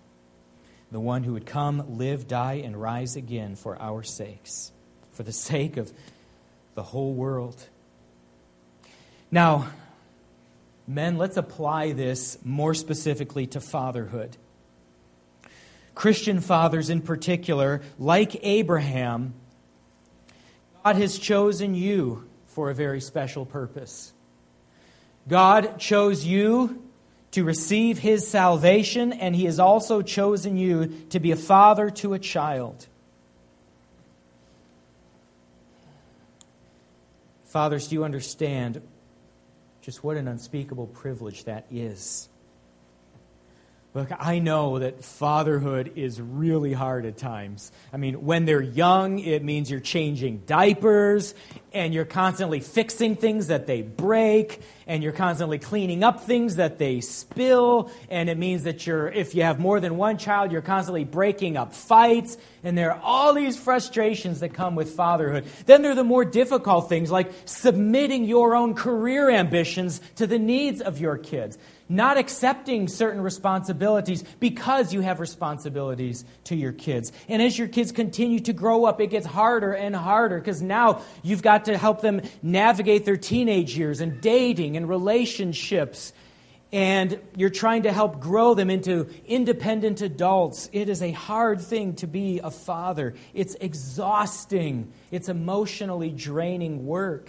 the 0.93 1.01
one 1.01 1.23
who 1.23 1.33
would 1.33 1.47
come, 1.47 1.97
live, 1.97 2.29
die, 2.29 2.61
and 2.65 2.77
rise 2.77 3.17
again 3.17 3.57
for 3.57 3.81
our 3.81 4.03
sakes, 4.03 4.73
for 5.13 5.23
the 5.23 5.33
sake 5.33 5.79
of 5.79 5.91
the 6.75 6.83
whole 6.83 7.15
world. 7.15 7.65
Now, 9.31 9.71
Men, 10.91 11.19
let's 11.19 11.37
apply 11.37 11.93
this 11.93 12.37
more 12.43 12.75
specifically 12.75 13.47
to 13.47 13.61
fatherhood. 13.61 14.37
Christian 15.95 16.41
fathers, 16.41 16.91
in 16.91 17.01
particular, 17.01 17.83
like 17.97 18.45
Abraham, 18.45 19.35
God 20.83 20.97
has 20.97 21.17
chosen 21.17 21.77
you 21.77 22.29
for 22.49 22.71
a 22.71 22.75
very 22.75 23.01
special 23.01 23.47
purpose. 23.47 24.13
God 25.29 25.79
chose 25.79 26.25
you 26.25 26.83
to 27.33 27.45
receive 27.45 27.99
his 27.99 28.27
salvation, 28.27 29.13
and 29.13 29.37
he 29.37 29.45
has 29.45 29.61
also 29.61 30.03
chosen 30.03 30.57
you 30.57 30.87
to 31.11 31.21
be 31.21 31.31
a 31.31 31.37
father 31.37 31.91
to 31.91 32.15
a 32.15 32.19
child. 32.19 32.87
Fathers, 37.45 37.89
do 37.89 37.97
you 37.97 38.05
understand 38.05 38.83
just 39.83 40.05
what 40.05 40.17
an 40.17 40.29
unspeakable 40.29 40.87
privilege 40.87 41.45
that 41.45 41.67
is. 41.71 42.29
Look, 43.93 44.11
I 44.17 44.39
know 44.39 44.79
that 44.79 45.03
fatherhood 45.03 45.95
is 45.97 46.21
really 46.21 46.73
hard 46.73 47.05
at 47.07 47.17
times. 47.17 47.73
I 47.93 47.97
mean, 47.97 48.25
when 48.25 48.45
they're 48.45 48.63
young, 48.63 49.19
it 49.19 49.43
means 49.43 49.69
you're 49.69 49.81
changing 49.81 50.45
diapers 50.47 51.35
and 51.73 51.93
you're 51.93 52.05
constantly 52.05 52.61
fixing 52.61 53.17
things 53.17 53.49
that 53.49 53.67
they 53.67 53.83
break 53.83 54.61
and 54.87 55.03
you're 55.03 55.13
constantly 55.13 55.59
cleaning 55.59 56.05
up 56.05 56.23
things 56.23 56.57
that 56.57 56.79
they 56.79 57.01
spill. 57.01 57.91
And 58.09 58.31
it 58.31 58.39
means 58.39 58.63
that 58.63 58.87
you're, 58.87 59.09
if 59.09 59.35
you 59.35 59.43
have 59.43 59.59
more 59.59 59.81
than 59.81 59.97
one 59.97 60.19
child, 60.19 60.53
you're 60.53 60.63
constantly 60.63 61.03
breaking 61.03 61.57
up 61.57 61.75
fights. 61.75 62.37
And 62.63 62.79
there 62.79 62.93
are 62.93 63.01
all 63.03 63.35
these 63.35 63.59
frustrations 63.59 64.39
that 64.39 64.55
come 64.55 64.77
with 64.77 64.91
fatherhood. 64.91 65.47
Then 65.67 65.83
there 65.83 65.91
are 65.91 65.97
the 65.97 66.05
more 66.05 66.25
difficult 66.25 66.89
things 66.89 67.11
like 67.11 67.33
submitting 67.45 68.25
your 68.25 68.55
own 68.55 68.75
career 68.75 69.31
ambitions 69.31 70.01
to 70.15 70.29
the 70.29 70.39
needs 70.39 70.81
of 70.81 71.01
your 71.01 71.19
kids 71.19 71.59
not 71.91 72.17
accepting 72.17 72.87
certain 72.87 73.21
responsibilities 73.21 74.23
because 74.39 74.95
you 74.95 75.01
have 75.01 75.19
responsibilities 75.19 76.25
to 76.45 76.55
your 76.55 76.73
kids. 76.73 77.13
And 77.29 77.43
as 77.43 77.59
your 77.59 77.67
kids 77.67 77.91
continue 77.91 78.39
to 78.41 78.53
grow 78.53 78.85
up, 78.85 79.01
it 79.01 79.09
gets 79.09 79.27
harder 79.27 79.73
and 79.73 79.95
harder 79.95 80.39
because 80.39 80.63
now 80.63 81.03
you've 81.23 81.43
got 81.43 81.65
to 81.65 81.77
help 81.77 82.01
them 82.01 82.23
navigate 82.43 83.05
their 83.05 83.17
teenage 83.17 83.77
years 83.77 84.01
and 84.01 84.21
dating 84.21 84.77
and 84.77 84.89
relationships. 84.89 86.13
And 86.73 87.19
you're 87.37 87.51
trying 87.51 87.83
to 87.83 87.93
help 87.93 88.21
grow 88.21 88.55
them 88.55 88.71
into 88.71 89.09
independent 89.27 90.01
adults. 90.01 90.71
It 90.73 90.89
is 90.89 91.03
a 91.03 91.11
hard 91.11 91.61
thing 91.61 91.97
to 91.97 92.07
be 92.07 92.39
a 92.39 92.53
father. 92.53 93.15
It's 93.35 93.57
exhausting, 93.57 94.93
it's 95.11 95.29
emotionally 95.29 96.11
draining 96.11 96.87
work. 96.87 97.29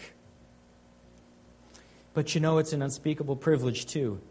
But 2.13 2.35
you 2.35 2.41
know, 2.41 2.59
it's 2.59 2.73
an 2.73 2.83
unspeakable 2.83 3.37
privilege, 3.37 3.87
too. 3.87 4.21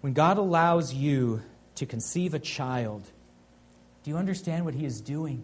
When 0.00 0.12
God 0.12 0.38
allows 0.38 0.94
you 0.94 1.42
to 1.76 1.86
conceive 1.86 2.34
a 2.34 2.38
child, 2.38 3.02
do 4.02 4.10
you 4.10 4.16
understand 4.16 4.64
what 4.64 4.74
He 4.74 4.84
is 4.84 5.00
doing? 5.00 5.42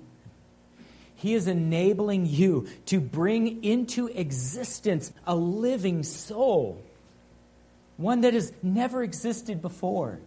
He 1.17 1.35
is 1.35 1.47
enabling 1.47 2.27
you 2.27 2.69
to 2.87 3.01
bring 3.01 3.65
into 3.65 4.07
existence 4.09 5.13
a 5.27 5.35
living 5.35 6.03
soul, 6.03 6.83
one 7.97 8.21
that 8.23 8.35
has 8.35 8.53
never 8.63 9.03
existed 9.03 9.63
before. 9.63 10.21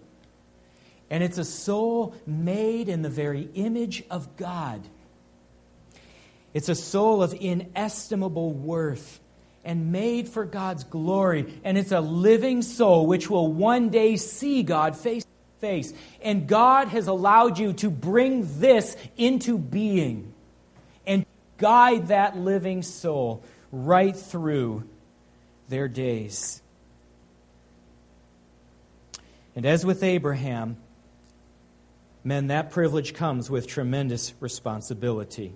And 1.12 1.24
it's 1.24 1.38
a 1.38 1.46
soul 1.46 2.16
made 2.26 2.90
in 2.90 3.02
the 3.02 3.10
very 3.10 3.50
image 3.56 4.04
of 4.10 4.36
God. 4.36 4.82
It's 6.54 6.70
a 6.70 6.76
soul 6.76 7.22
of 7.22 7.36
inestimable 7.40 8.52
worth 8.52 9.20
and 9.70 9.92
made 9.92 10.28
for 10.28 10.46
God's 10.46 10.84
glory. 10.84 11.62
And 11.64 11.78
it's 11.78 11.92
a 11.92 12.00
living 12.00 12.64
soul 12.64 13.06
which 13.06 13.30
will 13.30 13.54
one 13.54 13.90
day 13.90 14.16
see 14.16 14.64
God 14.64 14.98
face 14.98 15.26
to 15.26 15.30
face. 15.60 15.94
And 16.24 16.48
God 16.48 16.88
has 16.88 17.06
allowed 17.06 17.60
you 17.60 17.74
to 17.74 17.92
bring 17.92 18.48
this 18.60 18.98
into 19.16 19.60
being 19.60 20.34
and 21.06 21.24
guide 21.60 22.08
that 22.08 22.36
living 22.36 22.82
soul 22.82 23.44
right 23.72 24.16
through 24.16 24.90
their 25.68 25.88
days. 25.88 26.64
And 29.56 29.68
as 29.68 29.86
with 29.86 30.02
Abraham, 30.02 30.78
men, 32.24 32.48
that 32.48 32.72
privilege 32.72 33.14
comes 33.14 33.52
with 33.52 33.68
tremendous 33.68 34.34
responsibility. 34.40 35.54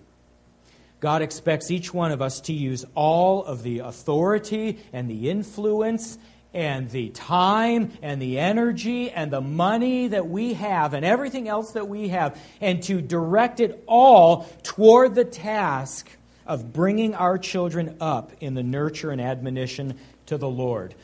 God 1.03 1.21
expects 1.21 1.69
each 1.69 1.93
one 1.93 2.13
of 2.13 2.21
us 2.21 2.39
to 2.39 2.53
use 2.53 2.85
all 2.95 3.43
of 3.43 3.61
the 3.61 3.79
authority 3.79 4.79
and 4.93 5.09
the 5.09 5.29
influence 5.29 6.17
and 6.53 6.89
the 6.91 7.09
time 7.09 7.91
and 8.01 8.21
the 8.21 8.39
energy 8.39 9.11
and 9.11 9.29
the 9.29 9.41
money 9.41 10.07
that 10.07 10.29
we 10.29 10.53
have 10.53 10.93
and 10.93 11.05
everything 11.05 11.49
else 11.49 11.73
that 11.73 11.89
we 11.89 12.07
have 12.07 12.39
and 12.61 12.81
to 12.83 13.01
direct 13.01 13.59
it 13.59 13.83
all 13.85 14.47
toward 14.63 15.13
the 15.13 15.25
task 15.25 16.09
of 16.47 16.71
bringing 16.71 17.15
our 17.15 17.37
children 17.37 17.97
up 17.99 18.31
in 18.39 18.53
the 18.53 18.63
nurture 18.63 19.11
and 19.11 19.19
admonition 19.19 19.99
to 20.27 20.37
the 20.37 20.49
Lord. 20.49 20.95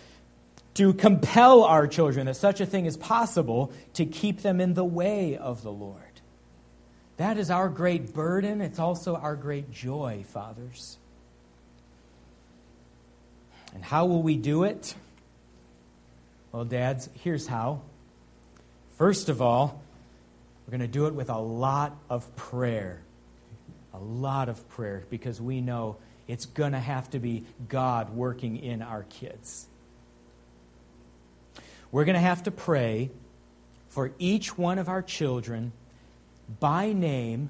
To 0.76 0.94
compel 0.94 1.66
our 1.66 1.88
children 1.88 2.28
that 2.28 2.38
such 2.38 2.62
a 2.62 2.66
thing 2.66 2.86
is 2.86 2.96
possible 2.96 3.74
to 3.96 4.06
keep 4.06 4.44
them 4.44 4.62
in 4.62 4.76
the 4.76 4.86
way 4.86 5.36
of 5.36 5.62
the 5.62 5.74
Lord. 5.74 6.09
That 7.20 7.38
is 7.38 7.52
our 7.52 7.68
great 7.68 8.14
burden. 8.14 8.62
It's 8.62 8.80
also 8.80 9.18
our 9.18 9.36
great 9.36 9.72
joy, 9.72 10.24
fathers. 10.30 10.98
And 13.74 13.84
how 13.84 14.06
will 14.06 14.24
we 14.24 14.38
do 14.38 14.64
it? 14.64 14.96
Well, 16.54 16.64
dads, 16.64 17.10
here's 17.22 17.46
how. 17.46 17.82
First 18.98 19.28
of 19.28 19.42
all, 19.42 19.82
we're 20.66 20.72
going 20.72 20.80
to 20.80 20.88
do 20.88 21.08
it 21.08 21.14
with 21.14 21.30
a 21.30 21.38
lot 21.38 21.98
of 22.10 22.34
prayer. 22.38 23.02
A 23.94 24.00
lot 24.00 24.48
of 24.48 24.70
prayer 24.70 25.04
because 25.10 25.42
we 25.42 25.60
know 25.60 25.98
it's 26.26 26.46
going 26.46 26.72
to 26.72 26.80
have 26.80 27.10
to 27.10 27.20
be 27.20 27.44
God 27.68 28.16
working 28.16 28.56
in 28.56 28.82
our 28.82 29.04
kids. 29.04 29.68
We're 31.92 32.06
going 32.06 32.16
to 32.16 32.22
have 32.22 32.44
to 32.44 32.52
pray 32.52 33.10
for 33.90 34.14
each 34.20 34.58
one 34.58 34.80
of 34.80 34.88
our 34.88 35.02
children 35.02 35.74
by 36.60 36.94
name 36.94 37.50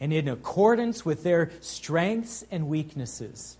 and 0.00 0.12
in 0.12 0.28
accordance 0.28 1.04
with 1.04 1.22
their 1.22 1.50
strengths 1.60 2.44
and 2.50 2.68
weaknesses. 2.68 3.56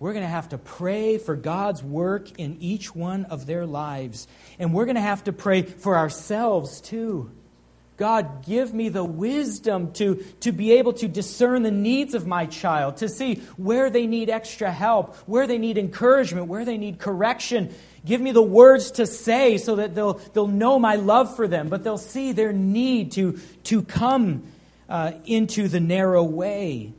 We're 0.00 0.12
going 0.12 0.24
to 0.24 0.30
have 0.30 0.50
to 0.50 0.58
pray 0.58 1.18
for 1.18 1.34
God's 1.34 1.82
work 1.82 2.38
in 2.38 2.58
each 2.60 2.94
one 2.94 3.24
of 3.26 3.46
their 3.46 3.66
lives. 3.66 4.28
And 4.58 4.72
we're 4.72 4.84
going 4.84 4.94
to 4.94 5.00
have 5.00 5.24
to 5.24 5.32
pray 5.32 5.62
for 5.62 5.96
ourselves 5.96 6.80
too. 6.80 7.32
God, 7.96 8.46
give 8.46 8.72
me 8.72 8.90
the 8.90 9.02
wisdom 9.02 9.92
to, 9.94 10.24
to 10.40 10.52
be 10.52 10.74
able 10.74 10.92
to 10.94 11.08
discern 11.08 11.64
the 11.64 11.72
needs 11.72 12.14
of 12.14 12.28
my 12.28 12.46
child, 12.46 12.98
to 12.98 13.08
see 13.08 13.42
where 13.56 13.90
they 13.90 14.06
need 14.06 14.30
extra 14.30 14.70
help, 14.70 15.16
where 15.26 15.48
they 15.48 15.58
need 15.58 15.76
encouragement, 15.76 16.46
where 16.46 16.64
they 16.64 16.78
need 16.78 17.00
correction. 17.00 17.74
Give 18.04 18.20
me 18.20 18.32
the 18.32 18.42
words 18.42 18.92
to 18.92 19.06
say 19.06 19.58
so 19.58 19.76
that 19.76 19.94
they'll, 19.94 20.14
they'll 20.14 20.46
know 20.46 20.78
my 20.78 20.96
love 20.96 21.34
for 21.34 21.48
them, 21.48 21.68
but 21.68 21.84
they'll 21.84 21.98
see 21.98 22.32
their 22.32 22.52
need 22.52 23.12
to, 23.12 23.38
to 23.64 23.82
come 23.82 24.44
uh, 24.88 25.12
into 25.26 25.68
the 25.68 25.80
narrow 25.80 26.22
way. 26.22 26.92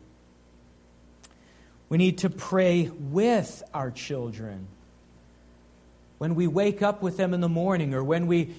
We 1.87 1.97
need 1.97 2.19
to 2.19 2.29
pray 2.29 2.89
with 2.89 3.63
our 3.73 3.89
children. 3.91 4.67
When 6.19 6.35
we 6.35 6.47
wake 6.47 6.81
up 6.81 7.01
with 7.01 7.17
them 7.17 7.33
in 7.33 7.41
the 7.41 7.49
morning 7.49 7.93
or 7.93 8.03
when 8.03 8.27
we 8.27 8.53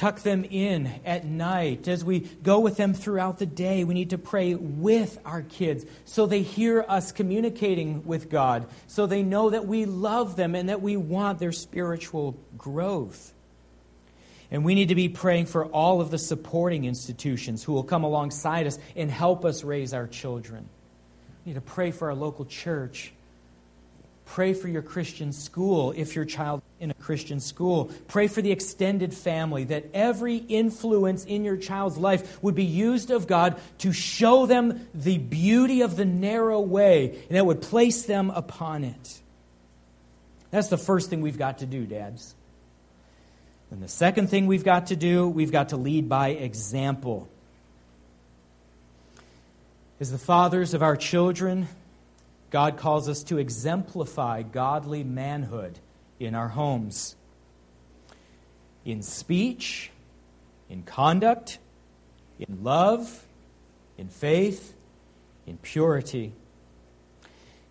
tuck 0.00 0.20
them 0.20 0.46
in 0.48 0.90
at 1.04 1.26
night, 1.26 1.86
as 1.86 2.02
we 2.02 2.20
go 2.20 2.58
with 2.58 2.78
them 2.78 2.94
throughout 2.94 3.38
the 3.38 3.44
day, 3.44 3.84
we 3.84 3.92
need 3.92 4.08
to 4.08 4.16
pray 4.16 4.54
with 4.54 5.18
our 5.26 5.42
kids 5.42 5.84
so 6.06 6.24
they 6.24 6.40
hear 6.40 6.82
us 6.88 7.12
communicating 7.12 8.06
with 8.06 8.30
God, 8.30 8.66
so 8.86 9.04
they 9.04 9.22
know 9.22 9.50
that 9.50 9.66
we 9.66 9.84
love 9.84 10.36
them 10.36 10.54
and 10.54 10.70
that 10.70 10.80
we 10.80 10.96
want 10.96 11.38
their 11.38 11.52
spiritual 11.52 12.34
growth. 12.56 13.34
And 14.50 14.64
we 14.64 14.74
need 14.74 14.88
to 14.88 14.94
be 14.94 15.10
praying 15.10 15.44
for 15.44 15.66
all 15.66 16.00
of 16.00 16.10
the 16.10 16.18
supporting 16.18 16.86
institutions 16.86 17.62
who 17.62 17.74
will 17.74 17.84
come 17.84 18.02
alongside 18.02 18.66
us 18.66 18.78
and 18.96 19.10
help 19.10 19.44
us 19.44 19.64
raise 19.64 19.92
our 19.92 20.06
children. 20.06 20.66
We 21.44 21.50
need 21.50 21.56
to 21.56 21.60
pray 21.60 21.90
for 21.90 22.08
our 22.08 22.14
local 22.14 22.46
church 22.46 23.12
Pray 24.30 24.54
for 24.54 24.68
your 24.68 24.82
Christian 24.82 25.32
school 25.32 25.92
if 25.96 26.14
your 26.14 26.24
child 26.24 26.62
in 26.78 26.92
a 26.92 26.94
Christian 26.94 27.40
school. 27.40 27.90
Pray 28.06 28.28
for 28.28 28.40
the 28.40 28.52
extended 28.52 29.12
family 29.12 29.64
that 29.64 29.86
every 29.92 30.36
influence 30.36 31.24
in 31.24 31.44
your 31.44 31.56
child's 31.56 31.98
life 31.98 32.40
would 32.40 32.54
be 32.54 32.64
used 32.64 33.10
of 33.10 33.26
God 33.26 33.60
to 33.78 33.92
show 33.92 34.46
them 34.46 34.86
the 34.94 35.18
beauty 35.18 35.80
of 35.80 35.96
the 35.96 36.04
narrow 36.04 36.60
way 36.60 37.08
and 37.28 37.36
that 37.36 37.44
would 37.44 37.60
place 37.60 38.04
them 38.04 38.30
upon 38.30 38.84
it. 38.84 39.20
That's 40.52 40.68
the 40.68 40.78
first 40.78 41.10
thing 41.10 41.22
we've 41.22 41.36
got 41.36 41.58
to 41.58 41.66
do, 41.66 41.84
dads. 41.84 42.32
And 43.72 43.82
the 43.82 43.88
second 43.88 44.28
thing 44.28 44.46
we've 44.46 44.62
got 44.62 44.86
to 44.86 44.96
do, 44.96 45.28
we've 45.28 45.50
got 45.50 45.70
to 45.70 45.76
lead 45.76 46.08
by 46.08 46.28
example. 46.28 47.28
As 49.98 50.12
the 50.12 50.18
fathers 50.18 50.72
of 50.72 50.84
our 50.84 50.96
children, 50.96 51.66
God 52.50 52.76
calls 52.76 53.08
us 53.08 53.22
to 53.24 53.38
exemplify 53.38 54.42
godly 54.42 55.04
manhood 55.04 55.78
in 56.18 56.34
our 56.34 56.48
homes. 56.48 57.16
In 58.84 59.02
speech, 59.02 59.90
in 60.68 60.82
conduct, 60.82 61.58
in 62.38 62.62
love, 62.62 63.26
in 63.96 64.08
faith, 64.08 64.74
in 65.46 65.58
purity. 65.58 66.32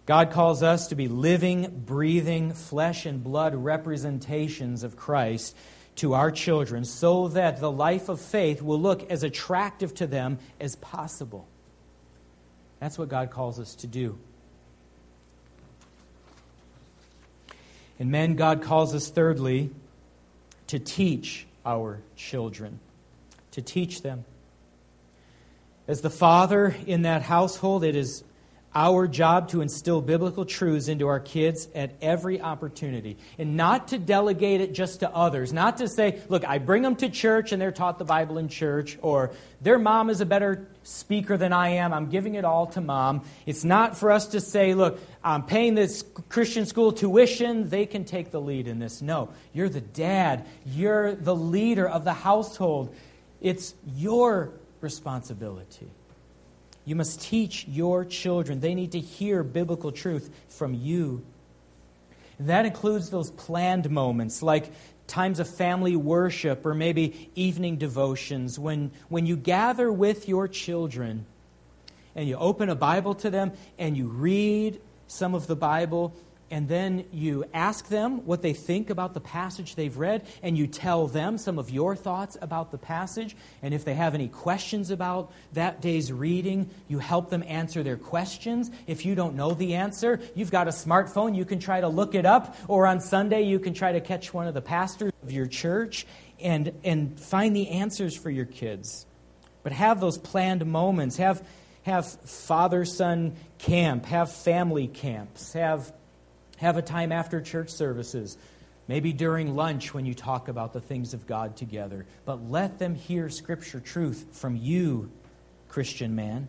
God 0.06 0.32
calls 0.32 0.64
us 0.64 0.88
to 0.88 0.96
be 0.96 1.08
living, 1.08 1.84
breathing, 1.86 2.54
flesh 2.54 3.06
and 3.06 3.24
blood 3.24 3.56
representations 3.56 4.84
of 4.84 4.96
Christ 4.96 5.56
to 5.98 6.14
our 6.14 6.32
children 6.32 6.86
so 6.86 7.28
that 7.30 7.60
the 7.60 7.72
life 7.72 8.10
of 8.10 8.22
faith 8.22 8.62
will 8.62 8.80
look 8.80 9.12
as 9.12 9.24
attractive 9.24 9.94
to 9.96 10.08
them 10.08 10.40
as 10.60 10.76
possible. 10.78 11.48
That's 12.80 12.98
what 12.98 13.10
God 13.10 13.32
calls 13.32 13.60
us 13.60 13.76
to 13.76 13.88
do. 13.88 14.18
And 18.00 18.12
men, 18.12 18.36
God 18.36 18.62
calls 18.62 18.96
us 18.96 19.10
thirdly 19.10 19.70
to 20.68 20.80
teach 20.80 21.46
our 21.66 22.00
children, 22.16 22.80
to 23.52 23.62
teach 23.62 24.02
them. 24.02 24.24
As 25.88 26.02
the 26.02 26.10
father 26.10 26.76
in 26.88 27.02
that 27.02 27.24
household, 27.24 27.84
it 27.84 27.96
is 27.96 28.24
our 28.76 29.08
job 29.08 29.50
to 29.50 29.62
instill 29.62 30.02
biblical 30.02 30.46
truths 30.46 30.88
into 30.88 31.08
our 31.08 31.20
kids 31.20 31.68
at 31.74 31.96
every 32.02 32.40
opportunity 32.40 33.18
and 33.40 33.58
not 33.58 33.88
to 33.88 33.98
delegate 33.98 34.62
it 34.62 34.74
just 34.74 35.00
to 35.00 35.10
others. 35.10 35.52
Not 35.52 35.78
to 35.78 35.88
say, 35.88 36.22
look, 36.30 36.48
I 36.48 36.60
bring 36.60 36.84
them 36.84 36.96
to 36.98 37.10
church 37.10 37.52
and 37.52 37.62
they're 37.62 37.72
taught 37.72 37.98
the 37.98 38.06
Bible 38.06 38.38
in 38.38 38.48
church, 38.48 38.98
or 39.02 39.32
their 39.62 39.80
mom 39.80 40.10
is 40.10 40.22
a 40.22 40.26
better 40.26 40.68
speaker 40.84 41.36
than 41.36 41.52
I 41.52 41.70
am. 41.70 41.94
I'm 41.94 42.10
giving 42.10 42.36
it 42.36 42.46
all 42.46 42.68
to 42.68 42.82
mom. 42.82 43.26
It's 43.46 43.64
not 43.64 43.98
for 43.98 44.12
us 44.12 44.28
to 44.28 44.40
say, 44.40 44.76
look, 44.76 45.00
I'm 45.24 45.44
paying 45.44 45.74
this 45.74 46.04
Christian 46.30 46.66
school 46.66 46.92
tuition. 46.92 47.70
They 47.70 47.86
can 47.86 48.06
take 48.06 48.30
the 48.30 48.40
lead 48.40 48.68
in 48.68 48.80
this. 48.80 49.02
No, 49.02 49.30
you're 49.52 49.70
the 49.70 49.82
dad, 49.82 50.46
you're 50.66 51.16
the 51.16 51.36
leader 51.36 51.88
of 51.88 52.04
the 52.04 52.14
household. 52.14 52.94
It's 53.42 53.74
your 53.96 54.52
responsibility. 54.82 55.90
You 56.90 56.96
must 56.96 57.22
teach 57.22 57.68
your 57.68 58.04
children. 58.04 58.62
They 58.62 58.74
need 58.74 58.94
to 58.94 59.00
hear 59.00 59.44
biblical 59.44 59.92
truth 59.92 60.32
from 60.48 60.74
you. 60.74 61.24
And 62.40 62.50
that 62.50 62.66
includes 62.66 63.12
those 63.12 63.30
planned 63.30 63.92
moments 63.92 64.42
like 64.42 64.72
times 65.06 65.40
of 65.40 65.48
family 65.48 65.96
worship 65.96 66.66
or 66.66 66.74
maybe 66.74 67.30
evening 67.36 67.78
devotions 67.78 68.58
when, 68.58 68.90
when 69.08 69.28
you 69.28 69.38
gather 69.38 69.92
with 69.92 70.28
your 70.28 70.48
children 70.48 71.28
and 72.16 72.28
you 72.28 72.36
open 72.38 72.70
a 72.70 72.76
Bible 72.76 73.14
to 73.14 73.30
them 73.30 73.52
and 73.78 73.96
you 73.96 74.08
read 74.08 74.82
some 75.06 75.36
of 75.36 75.46
the 75.46 75.56
Bible 75.56 76.16
and 76.52 76.68
then 76.68 77.06
you 77.12 77.46
ask 77.54 77.88
them 77.88 78.26
what 78.26 78.42
they 78.42 78.54
think 78.54 78.90
about 78.90 79.14
the 79.14 79.20
passage 79.20 79.76
they've 79.76 79.98
read, 79.98 80.26
and 80.42 80.58
you 80.58 80.68
tell 80.68 81.08
them 81.08 81.38
some 81.38 81.60
of 81.60 81.70
your 81.70 81.96
thoughts 81.96 82.38
about 82.42 82.72
the 82.72 82.78
passage. 82.78 83.36
And 83.62 83.74
if 83.74 83.86
they 83.86 83.94
have 83.94 84.16
any 84.16 84.28
questions 84.28 84.92
about 84.92 85.32
that 85.54 85.82
day's 85.82 86.12
reading, 86.12 86.70
you 86.88 87.00
help 87.00 87.30
them 87.30 87.44
answer 87.48 87.84
their 87.84 87.98
questions. 87.98 88.72
If 88.88 89.06
you 89.06 89.16
don't 89.16 89.36
know 89.36 89.54
the 89.54 89.76
answer, 89.76 90.20
you've 90.36 90.52
got 90.52 90.68
a 90.68 90.72
smartphone, 90.72 91.36
you 91.36 91.46
can 91.46 91.60
try 91.60 91.82
to 91.82 91.88
look 91.88 92.16
it 92.16 92.26
up, 92.26 92.56
or 92.68 92.88
on 92.88 93.00
Sunday, 93.00 93.44
you 93.44 93.60
can 93.60 93.74
try 93.74 93.92
to 93.92 94.02
catch 94.02 94.34
one 94.34 94.48
of 94.48 94.54
the 94.54 94.62
pastors 94.62 95.14
of 95.22 95.32
your 95.32 95.48
church 95.48 96.06
and, 96.40 96.74
and 96.84 97.20
find 97.20 97.56
the 97.56 97.70
answers 97.70 98.16
for 98.16 98.30
your 98.30 98.46
kids. 98.46 99.06
But 99.62 99.74
have 99.74 100.00
those 100.00 100.18
planned 100.18 100.66
moments. 100.66 101.18
Have, 101.18 101.46
have 101.84 102.08
father 102.08 102.86
son 102.86 103.36
camp, 103.58 104.06
have 104.06 104.32
family 104.32 104.88
camps, 104.88 105.54
have 105.54 105.92
have 106.60 106.78
a 106.78 106.82
time 106.82 107.12
after 107.12 107.42
church 107.42 107.70
services, 107.70 108.38
maybe 108.88 109.14
during 109.14 109.56
lunch 109.56 109.94
when 109.94 110.06
you 110.06 110.14
talk 110.14 110.48
about 110.50 110.74
the 110.74 110.82
things 110.82 111.14
of 111.14 111.26
God 111.26 111.56
together. 111.56 112.06
But 112.26 112.50
let 112.50 112.80
them 112.80 112.96
hear 112.96 113.30
Scripture 113.30 113.80
truth 113.80 114.28
from 114.34 114.56
you, 114.56 115.10
Christian 115.70 116.16
man. 116.16 116.48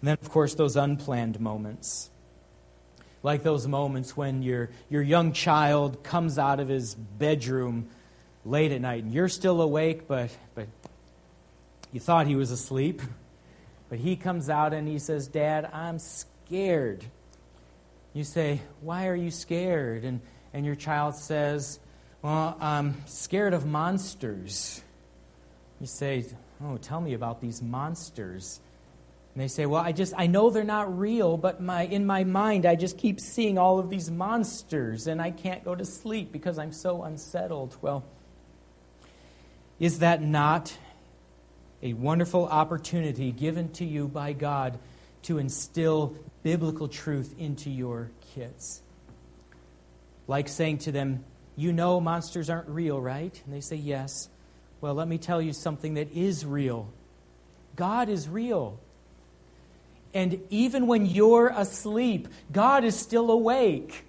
And 0.00 0.08
then, 0.08 0.18
of 0.20 0.30
course, 0.30 0.54
those 0.54 0.76
unplanned 0.76 1.40
moments. 1.40 2.10
Like 3.22 3.42
those 3.42 3.66
moments 3.66 4.16
when 4.16 4.42
your, 4.42 4.70
your 4.88 5.02
young 5.02 5.32
child 5.32 6.04
comes 6.04 6.38
out 6.38 6.60
of 6.60 6.68
his 6.68 6.94
bedroom 6.94 7.88
late 8.44 8.70
at 8.70 8.80
night 8.80 9.02
and 9.02 9.12
you're 9.12 9.28
still 9.28 9.60
awake, 9.60 10.06
but, 10.06 10.30
but 10.54 10.68
you 11.90 12.00
thought 12.00 12.26
he 12.26 12.36
was 12.36 12.50
asleep. 12.50 13.02
But 13.88 13.98
he 13.98 14.16
comes 14.16 14.50
out 14.50 14.74
and 14.74 14.86
he 14.86 14.98
says, 14.98 15.26
Dad, 15.26 15.68
I'm 15.72 15.98
scared. 15.98 17.04
You 18.18 18.24
say, 18.24 18.60
Why 18.80 19.06
are 19.06 19.14
you 19.14 19.30
scared? 19.30 20.02
And, 20.02 20.20
and 20.52 20.66
your 20.66 20.74
child 20.74 21.14
says, 21.14 21.78
Well, 22.20 22.56
I'm 22.60 23.00
scared 23.06 23.54
of 23.54 23.64
monsters. 23.64 24.82
You 25.80 25.86
say, 25.86 26.26
Oh, 26.60 26.78
tell 26.78 27.00
me 27.00 27.14
about 27.14 27.40
these 27.40 27.62
monsters. 27.62 28.58
And 29.34 29.42
they 29.44 29.46
say, 29.46 29.66
Well, 29.66 29.80
I 29.80 29.92
just, 29.92 30.14
I 30.18 30.26
know 30.26 30.50
they're 30.50 30.64
not 30.64 30.98
real, 30.98 31.36
but 31.36 31.62
my, 31.62 31.82
in 31.82 32.06
my 32.06 32.24
mind, 32.24 32.66
I 32.66 32.74
just 32.74 32.98
keep 32.98 33.20
seeing 33.20 33.56
all 33.56 33.78
of 33.78 33.88
these 33.88 34.10
monsters, 34.10 35.06
and 35.06 35.22
I 35.22 35.30
can't 35.30 35.64
go 35.64 35.76
to 35.76 35.84
sleep 35.84 36.32
because 36.32 36.58
I'm 36.58 36.72
so 36.72 37.04
unsettled. 37.04 37.76
Well, 37.80 38.02
is 39.78 40.00
that 40.00 40.22
not 40.22 40.76
a 41.84 41.92
wonderful 41.92 42.46
opportunity 42.46 43.30
given 43.30 43.68
to 43.74 43.84
you 43.84 44.08
by 44.08 44.32
God 44.32 44.76
to 45.22 45.38
instill 45.38 46.16
biblical 46.48 46.88
truth 46.88 47.34
into 47.38 47.68
your 47.68 48.10
kids? 48.34 48.80
Like 50.26 50.48
saying 50.48 50.78
to 50.78 50.92
them, 50.92 51.22
You 51.56 51.74
know 51.74 52.00
monsters 52.00 52.48
aren't 52.48 52.70
real, 52.70 52.98
right? 52.98 53.38
And 53.44 53.54
they 53.54 53.60
say, 53.60 53.76
Yes. 53.76 54.30
Well, 54.80 54.94
let 54.94 55.06
me 55.06 55.18
tell 55.18 55.42
you 55.42 55.52
something 55.52 55.94
that 55.94 56.10
is 56.12 56.46
real 56.46 56.88
God 57.76 58.08
is 58.08 58.30
real. 58.30 58.80
And 60.14 60.40
even 60.48 60.86
when 60.86 61.04
you're 61.04 61.48
asleep, 61.48 62.28
God 62.50 62.82
is 62.82 62.98
still 62.98 63.30
awake. 63.30 64.06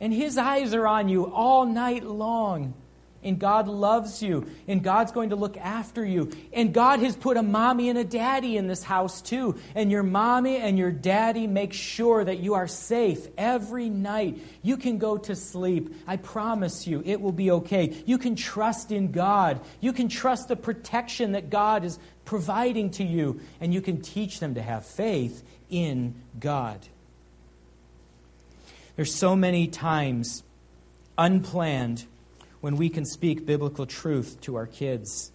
And 0.00 0.12
His 0.12 0.38
eyes 0.38 0.74
are 0.74 0.86
on 0.86 1.08
you 1.08 1.24
all 1.24 1.66
night 1.66 2.04
long. 2.04 2.72
And 3.24 3.38
God 3.38 3.66
loves 3.66 4.22
you. 4.22 4.46
And 4.68 4.82
God's 4.82 5.10
going 5.10 5.30
to 5.30 5.36
look 5.36 5.56
after 5.56 6.04
you. 6.04 6.30
And 6.52 6.72
God 6.74 7.00
has 7.00 7.16
put 7.16 7.36
a 7.36 7.42
mommy 7.42 7.88
and 7.88 7.98
a 7.98 8.04
daddy 8.04 8.56
in 8.56 8.68
this 8.68 8.82
house 8.82 9.22
too. 9.22 9.58
And 9.74 9.90
your 9.90 10.02
mommy 10.02 10.58
and 10.58 10.78
your 10.78 10.92
daddy 10.92 11.46
make 11.46 11.72
sure 11.72 12.22
that 12.22 12.38
you 12.38 12.54
are 12.54 12.68
safe 12.68 13.26
every 13.38 13.88
night. 13.88 14.38
You 14.62 14.76
can 14.76 14.98
go 14.98 15.16
to 15.16 15.34
sleep. 15.34 15.94
I 16.06 16.18
promise 16.18 16.86
you, 16.86 17.02
it 17.04 17.20
will 17.20 17.32
be 17.32 17.50
okay. 17.50 18.02
You 18.06 18.18
can 18.18 18.36
trust 18.36 18.92
in 18.92 19.10
God. 19.10 19.60
You 19.80 19.92
can 19.92 20.08
trust 20.08 20.48
the 20.48 20.56
protection 20.56 21.32
that 21.32 21.50
God 21.50 21.84
is 21.84 21.98
providing 22.24 22.90
to 22.92 23.04
you. 23.04 23.40
And 23.60 23.72
you 23.72 23.80
can 23.80 24.02
teach 24.02 24.38
them 24.38 24.54
to 24.54 24.62
have 24.62 24.84
faith 24.84 25.42
in 25.70 26.14
God. 26.38 26.78
There's 28.96 29.14
so 29.14 29.34
many 29.34 29.66
times 29.66 30.42
unplanned 31.18 32.04
when 32.64 32.76
we 32.76 32.88
can 32.88 33.04
speak 33.04 33.44
biblical 33.44 33.84
truth 33.84 34.40
to 34.40 34.54
our 34.56 34.66
kids. 34.66 35.30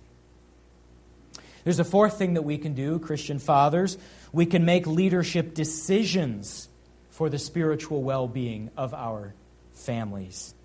There's 1.64 1.78
a 1.78 1.84
fourth 1.84 2.18
thing 2.18 2.34
that 2.34 2.42
we 2.42 2.58
can 2.58 2.74
do, 2.74 2.98
Christian 2.98 3.38
fathers. 3.38 4.00
We 4.32 4.48
can 4.48 4.66
make 4.66 4.88
leadership 4.88 5.54
decisions 5.54 6.68
for 7.12 7.30
the 7.30 7.38
spiritual 7.38 8.02
well 8.02 8.28
being 8.28 8.72
of 8.76 8.96
our 8.96 9.36
families. 9.74 10.56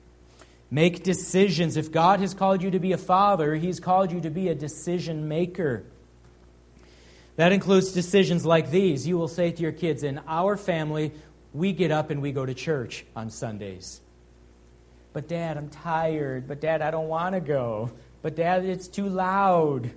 Make 0.71 1.05
decisions. 1.05 1.77
If 1.77 1.93
God 1.93 2.21
has 2.21 2.33
called 2.33 2.63
you 2.63 2.71
to 2.71 2.79
be 2.79 2.93
a 2.93 2.99
father, 2.99 3.55
He's 3.57 3.79
called 3.79 4.11
you 4.11 4.23
to 4.23 4.31
be 4.31 4.49
a 4.49 4.55
decision 4.55 5.29
maker. 5.29 5.85
That 7.37 7.53
includes 7.53 7.93
decisions 7.93 8.47
like 8.47 8.71
these. 8.71 9.07
You 9.07 9.19
will 9.19 9.29
say 9.29 9.51
to 9.51 9.63
your 9.63 9.73
kids, 9.73 10.03
In 10.03 10.19
our 10.27 10.57
family, 10.57 11.13
we 11.53 11.75
get 11.75 11.91
up 11.91 12.09
and 12.09 12.23
we 12.23 12.33
go 12.33 12.47
to 12.47 12.55
church 12.55 13.05
on 13.15 13.29
Sundays. 13.29 14.01
But, 15.15 15.29
Dad, 15.29 15.57
I'm 15.57 15.71
tired. 15.71 16.47
But, 16.47 16.61
Dad, 16.61 16.83
I 16.83 16.91
don't 16.91 17.09
want 17.09 17.35
to 17.35 17.41
go. 17.41 17.91
But, 18.21 18.37
Dad, 18.37 18.67
it's 18.67 18.89
too 18.89 19.09
loud. 19.09 19.91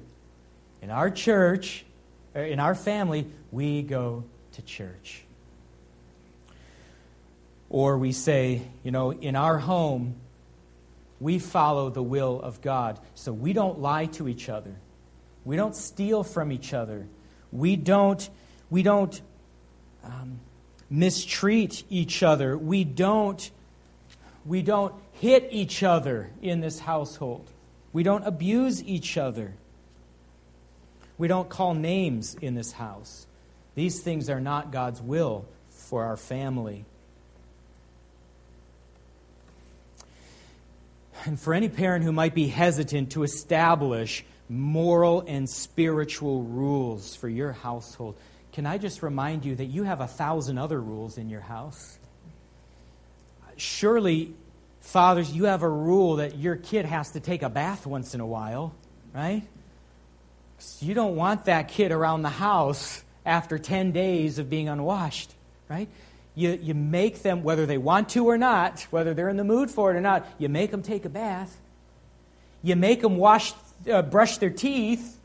In 0.82 0.90
our 0.90 1.10
church, 1.10 1.84
in 2.34 2.62
our 2.62 2.76
family, 2.76 3.28
we 3.52 3.82
go 3.82 4.24
to 4.54 4.62
church. 4.62 5.24
Or 7.70 7.98
we 7.98 8.12
say, 8.14 8.62
you 8.84 8.92
know, 8.92 9.12
in 9.12 9.36
our 9.36 9.58
home, 9.58 10.16
we 11.20 11.40
follow 11.40 11.90
the 11.90 12.04
will 12.04 12.40
of 12.42 12.62
God. 12.62 13.00
So 13.16 13.34
we 13.34 13.54
don't 13.54 13.80
lie 13.80 14.06
to 14.06 14.28
each 14.28 14.50
other. 14.50 14.76
We 15.44 15.56
don't 15.56 15.76
steal 15.76 16.24
from 16.24 16.52
each 16.52 16.74
other. 16.74 17.08
We 17.52 17.76
don't, 17.76 18.30
we 18.70 18.84
don't 18.84 19.20
um, 20.04 20.40
mistreat 20.90 21.84
each 21.90 22.22
other. 22.22 22.58
We 22.58 22.84
don't, 22.84 23.50
we 24.46 24.62
don't 24.62 24.94
hit 25.20 25.50
each 25.52 25.84
other 25.84 26.30
in 26.42 26.60
this 26.62 26.80
household. 26.80 27.50
We 27.94 28.04
don't 28.04 28.26
abuse 28.26 28.84
each 28.84 29.18
other. 29.18 29.54
We 31.18 31.28
don't 31.28 31.50
call 31.50 31.74
names 31.74 32.36
in 32.36 32.54
this 32.54 32.72
house. 32.72 33.26
These 33.76 34.02
things 34.02 34.30
are 34.30 34.40
not 34.40 34.72
God's 34.72 35.02
will 35.02 35.46
for 35.70 36.04
our 36.04 36.18
family. 36.18 36.86
And 41.26 41.40
for 41.40 41.54
any 41.54 41.70
parent 41.70 42.04
who 42.04 42.12
might 42.12 42.36
be 42.36 42.48
hesitant 42.48 43.12
to 43.12 43.24
establish 43.24 44.24
moral 44.50 45.24
and 45.28 45.50
spiritual 45.50 46.44
rules 46.44 47.16
for 47.16 47.28
your 47.28 47.52
household. 47.52 48.16
Can 48.54 48.66
I 48.66 48.78
just 48.78 49.04
remind 49.04 49.46
you 49.46 49.56
that 49.56 49.66
you 49.66 49.84
have 49.84 50.00
a 50.00 50.08
thousand 50.08 50.58
other 50.58 50.80
rules 50.80 51.18
in 51.18 51.30
your 51.30 51.42
house? 51.42 51.98
Surely, 53.58 54.34
fathers, 54.88 55.32
you 55.32 55.46
have 55.46 55.64
a 55.64 55.70
rule 55.70 56.18
that 56.18 56.38
your 56.38 56.56
kid 56.56 56.86
has 56.86 57.12
to 57.12 57.20
take 57.20 57.44
a 57.44 57.50
bath 57.50 57.86
once 57.86 58.14
in 58.14 58.22
a 58.22 58.26
while, 58.26 58.74
right? 59.14 59.44
You 60.80 60.94
don't 60.94 61.16
want 61.16 61.46
that 61.46 61.68
kid 61.68 61.92
around 61.92 62.22
the 62.22 62.30
house 62.30 63.04
after 63.26 63.60
10 63.60 63.92
days 63.92 64.40
of 64.40 64.50
being 64.50 64.70
unwashed, 64.70 65.34
right? 65.70 65.90
You, 66.36 66.58
you 66.62 66.74
make 66.74 67.22
them, 67.22 67.44
whether 67.44 67.66
they 67.66 67.78
want 67.78 68.10
to 68.10 68.26
or 68.26 68.38
not, 68.38 68.82
whether 68.90 69.14
they're 69.14 69.30
in 69.30 69.38
the 69.38 69.44
mood 69.44 69.70
for 69.70 69.92
it 69.92 69.98
or 69.98 70.02
not, 70.02 70.26
you 70.38 70.48
make 70.48 70.72
them 70.72 70.82
take 70.82 71.04
a 71.04 71.10
bath. 71.10 71.56
You 72.64 72.76
make 72.76 73.02
them 73.02 73.18
wash 73.18 73.54
uh, 73.92 74.02
brush 74.02 74.38
their 74.38 74.50
teeth. 74.50 75.18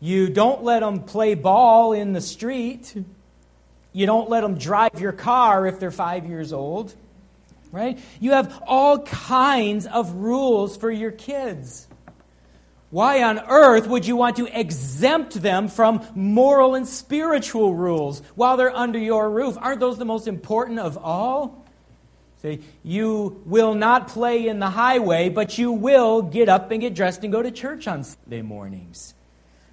You 0.00 0.28
don't 0.28 0.64
let 0.64 0.80
them 0.80 1.02
play 1.02 1.34
ball 1.34 1.92
in 1.92 2.12
the 2.12 2.20
street. 2.20 2.94
You 3.92 4.06
don't 4.06 4.28
let 4.28 4.40
them 4.40 4.56
drive 4.56 4.98
your 4.98 5.12
car 5.12 5.66
if 5.66 5.78
they're 5.78 5.90
five 5.90 6.26
years 6.26 6.52
old. 6.52 6.94
Right? 7.74 7.98
You 8.20 8.30
have 8.30 8.62
all 8.68 9.00
kinds 9.00 9.86
of 9.86 10.12
rules 10.12 10.76
for 10.76 10.92
your 10.92 11.10
kids. 11.10 11.88
Why 12.90 13.24
on 13.24 13.40
earth 13.40 13.88
would 13.88 14.06
you 14.06 14.14
want 14.14 14.36
to 14.36 14.46
exempt 14.46 15.34
them 15.34 15.66
from 15.66 16.06
moral 16.14 16.76
and 16.76 16.86
spiritual 16.86 17.74
rules 17.74 18.22
while 18.36 18.56
they're 18.56 18.74
under 18.74 19.00
your 19.00 19.28
roof? 19.28 19.58
Aren't 19.60 19.80
those 19.80 19.98
the 19.98 20.04
most 20.04 20.28
important 20.28 20.78
of 20.78 20.96
all? 20.96 21.66
Say, 22.42 22.60
you 22.84 23.42
will 23.44 23.74
not 23.74 24.06
play 24.06 24.46
in 24.46 24.60
the 24.60 24.70
highway, 24.70 25.28
but 25.28 25.58
you 25.58 25.72
will 25.72 26.22
get 26.22 26.48
up 26.48 26.70
and 26.70 26.80
get 26.80 26.94
dressed 26.94 27.24
and 27.24 27.32
go 27.32 27.42
to 27.42 27.50
church 27.50 27.88
on 27.88 28.04
Sunday 28.04 28.42
mornings. 28.42 29.14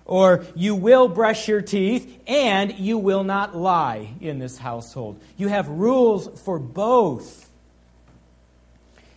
Or 0.06 0.44
you 0.56 0.74
will 0.74 1.08
brush 1.08 1.48
your 1.48 1.62
teeth 1.62 2.20
and 2.26 2.80
you 2.80 2.98
will 2.98 3.24
not 3.24 3.56
lie 3.56 4.10
in 4.22 4.40
this 4.40 4.58
household. 4.58 5.22
You 5.38 5.50
have 5.50 5.68
rules 5.70 6.42
for 6.42 6.58
both. 6.58 7.51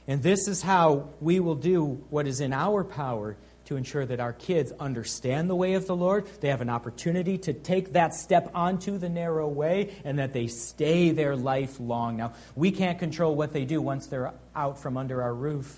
And 0.06 0.22
this 0.22 0.48
is 0.48 0.62
how 0.62 1.08
we 1.20 1.40
will 1.40 1.54
do 1.54 2.04
what 2.10 2.26
is 2.26 2.40
in 2.40 2.52
our 2.52 2.84
power 2.84 3.36
to 3.66 3.76
ensure 3.76 4.04
that 4.04 4.20
our 4.20 4.32
kids 4.32 4.72
understand 4.78 5.48
the 5.48 5.56
way 5.56 5.74
of 5.74 5.86
the 5.86 5.96
Lord. 5.96 6.26
They 6.40 6.48
have 6.48 6.60
an 6.60 6.68
opportunity 6.68 7.38
to 7.38 7.52
take 7.52 7.94
that 7.94 8.14
step 8.14 8.50
onto 8.54 8.98
the 8.98 9.08
narrow 9.08 9.48
way 9.48 9.94
and 10.04 10.18
that 10.18 10.32
they 10.32 10.48
stay 10.48 11.12
there 11.12 11.34
lifelong. 11.34 12.18
Now, 12.18 12.34
we 12.54 12.70
can't 12.70 12.98
control 12.98 13.34
what 13.34 13.52
they 13.52 13.64
do 13.64 13.80
once 13.80 14.06
they're 14.06 14.34
out 14.54 14.78
from 14.78 14.96
under 14.96 15.22
our 15.22 15.34
roof, 15.34 15.74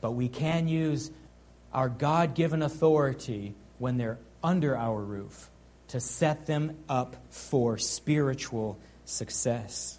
but 0.00 0.12
we 0.12 0.28
can 0.28 0.68
use 0.68 1.10
our 1.72 1.88
God 1.88 2.34
given 2.34 2.62
authority 2.62 3.54
when 3.78 3.96
they're 3.96 4.18
under 4.42 4.76
our 4.76 5.00
roof 5.00 5.50
to 5.88 6.00
set 6.00 6.46
them 6.46 6.76
up 6.88 7.16
for 7.30 7.78
spiritual 7.78 8.78
success. 9.04 9.97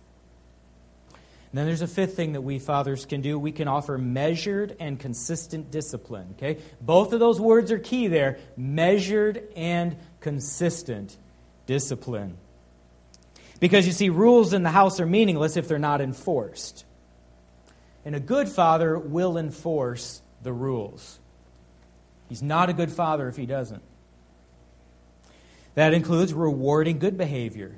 And 1.52 1.58
then 1.58 1.66
there's 1.66 1.82
a 1.82 1.88
fifth 1.88 2.16
thing 2.16 2.34
that 2.34 2.41
we 2.41 2.60
fathers 2.60 3.06
can 3.06 3.22
do. 3.22 3.39
We 3.39 3.52
can 3.52 3.68
offer 3.68 3.97
measured 3.97 4.76
and 4.80 5.00
consistent 5.00 5.72
discipline. 5.72 6.36
Okay? 6.38 6.62
Both 6.80 7.12
of 7.12 7.20
those 7.20 7.39
words 7.39 7.72
are 7.72 7.80
key 7.80 8.08
there 8.08 8.38
measured 8.56 9.47
and 9.56 9.97
consistent 10.20 11.18
discipline. 11.66 12.38
Because 13.60 13.88
you 13.88 13.93
see, 13.93 14.10
rules 14.10 14.54
in 14.54 14.64
the 14.64 14.70
house 14.70 15.00
are 15.00 15.08
meaningless 15.08 15.58
if 15.58 15.68
they're 15.68 15.80
not 15.80 16.02
enforced. 16.02 16.86
And 18.06 18.16
a 18.16 18.20
good 18.20 18.47
father 18.47 18.97
will 18.97 19.38
enforce 19.38 20.22
the 20.41 20.54
rules. 20.54 21.20
He's 22.30 22.43
not 22.43 22.70
a 22.70 22.74
good 22.74 22.91
father 22.91 23.28
if 23.28 23.36
he 23.36 23.47
doesn't. 23.47 23.82
That 25.74 25.93
includes 25.93 26.34
rewarding 26.34 27.00
good 27.00 27.18
behavior. 27.18 27.76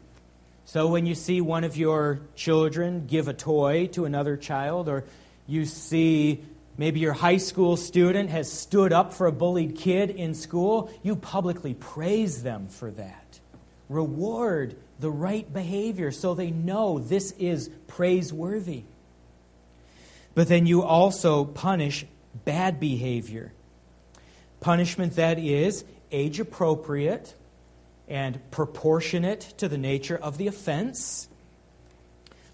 So 0.71 0.87
when 0.87 1.05
you 1.05 1.15
see 1.15 1.41
one 1.41 1.65
of 1.65 1.75
your 1.75 2.21
children 2.33 3.05
give 3.05 3.27
a 3.27 3.33
toy 3.33 3.87
to 3.87 4.05
another 4.05 4.37
child, 4.37 4.87
or 4.87 5.03
you 5.45 5.65
see 5.65 6.41
Maybe 6.77 6.99
your 7.01 7.13
high 7.13 7.37
school 7.37 7.77
student 7.77 8.31
has 8.31 8.51
stood 8.51 8.91
up 8.91 9.13
for 9.13 9.27
a 9.27 9.31
bullied 9.31 9.75
kid 9.75 10.09
in 10.09 10.33
school. 10.33 10.89
You 11.03 11.15
publicly 11.15 11.73
praise 11.73 12.41
them 12.41 12.69
for 12.69 12.89
that. 12.91 13.39
Reward 13.89 14.75
the 14.99 15.11
right 15.11 15.51
behavior 15.53 16.11
so 16.11 16.33
they 16.33 16.49
know 16.49 16.97
this 16.97 17.33
is 17.33 17.69
praiseworthy. 17.85 18.83
But 20.33 20.47
then 20.47 20.65
you 20.65 20.81
also 20.81 21.45
punish 21.45 22.05
bad 22.45 22.79
behavior. 22.79 23.51
Punishment 24.61 25.17
that 25.17 25.37
is 25.37 25.83
age 26.11 26.39
appropriate 26.39 27.35
and 28.07 28.39
proportionate 28.51 29.41
to 29.57 29.69
the 29.69 29.77
nature 29.77 30.17
of 30.17 30.37
the 30.37 30.47
offense, 30.47 31.29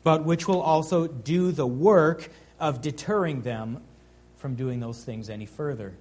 but 0.03 0.23
which 0.23 0.47
will 0.47 0.61
also 0.61 1.07
do 1.07 1.51
the 1.51 1.67
work 1.67 2.29
of 2.59 2.81
deterring 2.81 3.41
them 3.41 3.81
from 4.37 4.55
doing 4.55 4.79
those 4.79 5.03
things 5.03 5.29
any 5.29 5.45
further. 5.45 5.93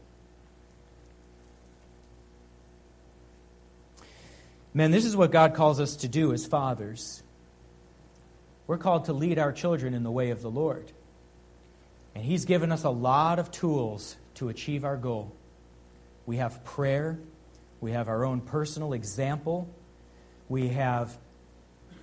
Men, 4.74 4.90
this 4.90 5.06
is 5.06 5.16
what 5.16 5.32
God 5.32 5.54
calls 5.54 5.80
us 5.80 5.96
to 5.96 6.08
do 6.08 6.34
as 6.34 6.46
fathers. 6.46 7.22
We're 8.66 8.76
called 8.76 9.06
to 9.06 9.14
lead 9.14 9.38
our 9.38 9.52
children 9.52 9.94
in 9.94 10.02
the 10.02 10.10
way 10.10 10.30
of 10.30 10.42
the 10.42 10.50
Lord. 10.50 10.92
And 12.14 12.22
He's 12.22 12.44
given 12.44 12.70
us 12.70 12.84
a 12.84 12.90
lot 12.90 13.38
of 13.38 13.50
tools 13.50 14.16
to 14.34 14.50
achieve 14.50 14.84
our 14.84 14.96
goal. 14.96 15.32
We 16.26 16.36
have 16.36 16.62
prayer, 16.62 17.18
we 17.80 17.92
have 17.92 18.08
our 18.08 18.24
own 18.24 18.40
personal 18.40 18.92
example, 18.92 19.68
we 20.48 20.68
have 20.68 21.16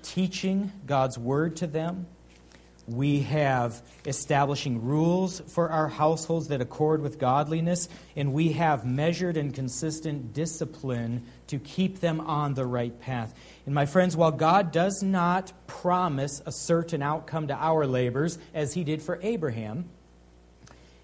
teaching 0.04 0.72
God's 0.86 1.18
Word 1.18 1.58
to 1.58 1.68
them, 1.68 2.08
we 2.86 3.22
have 3.22 3.82
establishing 4.06 4.84
rules 4.84 5.40
for 5.40 5.70
our 5.70 5.88
households 5.88 6.50
that 6.50 6.60
accord 6.60 7.02
with 7.02 7.18
godliness, 7.18 7.88
and 8.16 8.34
we 8.34 8.54
have 8.54 8.86
measured 8.86 9.38
and 9.38 9.54
consistent 9.54 10.34
discipline 10.34 11.24
to 11.48 11.60
keep 11.60 12.02
them 12.02 12.20
on 12.20 12.56
the 12.56 12.66
right 12.66 13.00
path. 13.00 13.34
And 13.66 13.74
my 13.74 13.86
friends, 13.86 14.18
while 14.18 14.32
God 14.32 14.74
does 14.74 15.02
not 15.02 15.54
promise 15.66 16.42
a 16.46 16.52
certain 16.52 17.02
outcome 17.02 17.48
to 17.48 17.56
our 17.56 17.88
labors, 17.88 18.38
as 18.54 18.74
he 18.74 18.84
did 18.84 19.02
for 19.02 19.18
Abraham, 19.22 19.90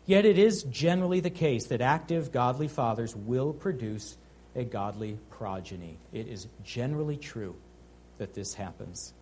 yet 0.06 0.26
it 0.26 0.38
is 0.38 0.64
generally 0.64 1.22
the 1.22 1.30
case 1.30 1.68
that 1.68 1.80
active, 1.80 2.34
godly 2.34 2.68
fathers 2.68 3.16
will 3.16 3.54
produce 3.54 4.18
a 4.56 4.64
godly 4.64 5.18
progeny. 5.30 5.98
It 6.12 6.28
is 6.28 6.48
generally 6.64 7.18
true 7.18 7.56
that 8.18 8.34
this 8.34 8.54
happens. 8.54 9.14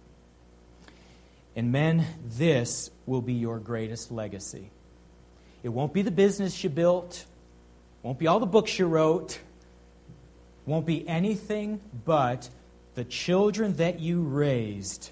And 1.56 1.72
men, 1.72 2.06
this 2.24 2.92
will 3.06 3.22
be 3.22 3.34
your 3.34 3.60
greatest 3.60 4.12
legacy. 4.12 4.70
It 5.64 5.70
won't 5.70 5.94
be 5.94 6.02
the 6.02 6.12
business 6.12 6.64
you 6.64 6.70
built, 6.70 7.26
won't 8.04 8.20
be 8.20 8.28
all 8.28 8.40
the 8.40 8.46
books 8.46 8.78
you 8.78 8.86
wrote, 8.86 9.40
won't 10.66 10.86
be 10.86 11.08
anything 11.08 11.82
but 12.06 12.50
the 12.96 13.04
children 13.04 13.74
that 13.78 14.00
you 14.00 14.22
raised. 14.22 15.12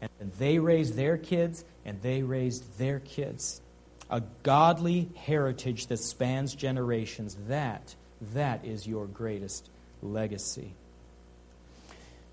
And 0.00 0.32
they 0.38 0.58
raised 0.58 0.94
their 0.94 1.18
kids, 1.18 1.64
and 1.84 2.00
they 2.00 2.22
raised 2.22 2.78
their 2.78 3.00
kids. 3.00 3.60
A 4.08 4.22
godly 4.42 5.08
heritage 5.16 5.88
that 5.88 5.98
spans 5.98 6.54
generations. 6.54 7.36
That, 7.48 7.94
that 8.32 8.64
is 8.64 8.86
your 8.86 9.06
greatest 9.06 9.68
legacy. 10.02 10.72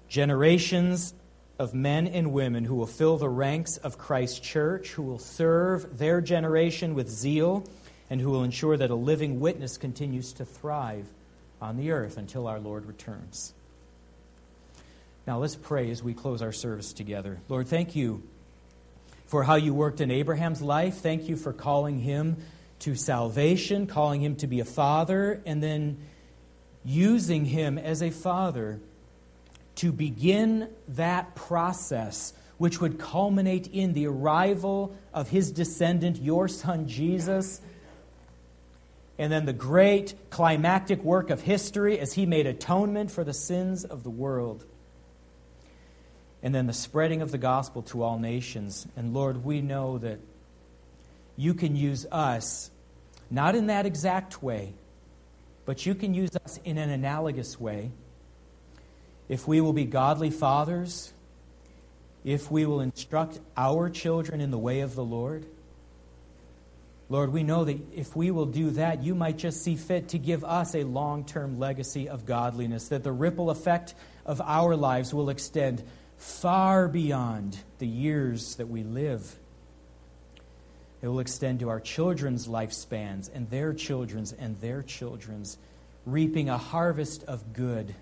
Generations 0.08 1.14
of 1.60 1.74
men 1.74 2.08
and 2.08 2.34
women 2.34 2.66
who 2.66 2.76
will 2.76 2.88
fill 2.88 3.18
the 3.18 3.30
ranks 3.30 3.78
of 3.78 3.98
Christ's 3.98 4.40
church, 4.40 4.92
who 4.92 5.04
will 5.04 5.20
serve 5.20 5.98
their 5.98 6.22
generation 6.22 6.94
with 6.94 7.10
zeal, 7.10 7.64
and 8.10 8.20
who 8.20 8.30
will 8.30 8.44
ensure 8.44 8.78
that 8.78 8.90
a 8.90 8.96
living 8.96 9.40
witness 9.40 9.78
continues 9.78 10.34
to 10.34 10.46
thrive 10.46 11.08
on 11.62 11.78
the 11.78 11.92
earth 11.92 12.18
until 12.18 12.48
our 12.48 12.60
Lord 12.60 12.86
returns. 12.86 13.54
Now 15.26 15.40
let's 15.40 15.56
pray 15.56 15.90
as 15.90 16.04
we 16.04 16.14
close 16.14 16.42
our 16.42 16.52
service 16.52 16.92
together. 16.92 17.40
Lord, 17.48 17.68
thank 17.68 17.96
you 17.96 18.24
for 19.26 19.44
how 19.44 19.56
you 19.56 19.74
worked 19.74 20.02
in 20.02 20.12
Abraham's 20.12 20.62
life. 20.62 20.96
Thank 20.98 21.30
you 21.30 21.38
for 21.38 21.54
calling 21.54 22.00
him 22.00 22.38
to 22.84 22.96
salvation, 22.96 23.88
calling 23.88 24.22
him 24.22 24.36
to 24.36 24.48
be 24.48 24.60
a 24.60 24.66
father, 24.66 25.42
and 25.46 25.64
then 25.64 25.98
using 26.84 27.46
him 27.46 27.78
as 27.78 28.04
a 28.04 28.10
father 28.10 28.80
to 29.76 29.92
begin 29.92 30.70
that 30.90 31.34
process, 31.34 32.34
which 32.58 32.82
would 32.82 33.00
culminate 33.00 33.68
in 33.68 33.94
the 33.94 34.06
arrival 34.06 34.96
of 35.14 35.30
his 35.30 35.52
descendant, 35.52 36.22
your 36.22 36.48
son 36.48 36.88
Jesus. 36.88 37.62
And 39.18 39.32
then 39.32 39.46
the 39.46 39.54
great 39.54 40.16
climactic 40.30 41.02
work 41.04 41.30
of 41.30 41.42
history 41.42 42.00
as 42.00 42.14
he 42.14 42.26
made 42.26 42.46
atonement 42.46 43.12
for 43.12 43.24
the 43.24 43.34
sins 43.34 43.86
of 43.86 44.04
the 44.04 44.10
world. 44.10 44.66
And 46.42 46.54
then 46.54 46.68
the 46.68 46.74
spreading 46.74 47.22
of 47.22 47.32
the 47.32 47.38
gospel 47.38 47.82
to 47.84 48.04
all 48.04 48.20
nations. 48.20 48.86
And 48.98 49.14
Lord, 49.14 49.46
we 49.46 49.62
know 49.62 49.98
that 50.00 50.20
you 51.38 51.54
can 51.54 51.76
use 51.76 52.06
us, 52.12 52.70
not 53.34 53.56
in 53.56 53.66
that 53.68 53.88
exact 53.88 54.44
way, 54.44 54.76
but 55.66 55.88
you 55.88 55.96
can 55.96 56.14
use 56.14 56.36
us 56.46 56.60
in 56.64 56.78
an 56.78 56.92
analogous 56.92 57.60
way 57.60 57.90
if 59.28 59.48
we 59.48 59.60
will 59.60 59.74
be 59.74 59.86
godly 59.86 60.30
fathers, 60.30 61.12
if 62.24 62.52
we 62.52 62.68
will 62.68 62.80
instruct 62.80 63.40
our 63.58 63.90
children 63.90 64.40
in 64.40 64.52
the 64.52 64.58
way 64.58 64.82
of 64.82 64.94
the 64.94 65.04
Lord. 65.04 65.48
Lord, 67.10 67.34
we 67.34 67.42
know 67.42 67.64
that 67.64 67.80
if 67.96 68.16
we 68.16 68.30
will 68.30 68.46
do 68.46 68.70
that, 68.72 69.04
you 69.04 69.16
might 69.16 69.38
just 69.38 69.64
see 69.64 69.78
fit 69.78 70.10
to 70.10 70.20
give 70.20 70.44
us 70.44 70.76
a 70.76 70.84
long 70.84 71.26
term 71.26 71.58
legacy 71.58 72.08
of 72.10 72.28
godliness, 72.28 72.90
that 72.90 73.04
the 73.04 73.12
ripple 73.12 73.50
effect 73.50 73.96
of 74.28 74.42
our 74.42 74.76
lives 74.76 75.12
will 75.12 75.30
extend 75.30 75.84
far 76.18 76.88
beyond 76.88 77.58
the 77.80 77.88
years 77.88 78.56
that 78.58 78.68
we 78.68 78.84
live. 78.84 79.40
It 81.04 81.10
will 81.10 81.20
extend 81.20 81.60
to 81.60 81.70
our 81.70 81.82
children's 81.82 82.48
lifespans 82.48 83.30
and 83.36 83.50
their 83.50 83.74
children's 83.74 84.32
and 84.32 84.60
their 84.62 84.82
children's, 84.82 85.58
reaping 86.06 86.50
a 86.50 86.58
harvest 86.58 87.26
of 87.26 87.52
good 87.52 87.94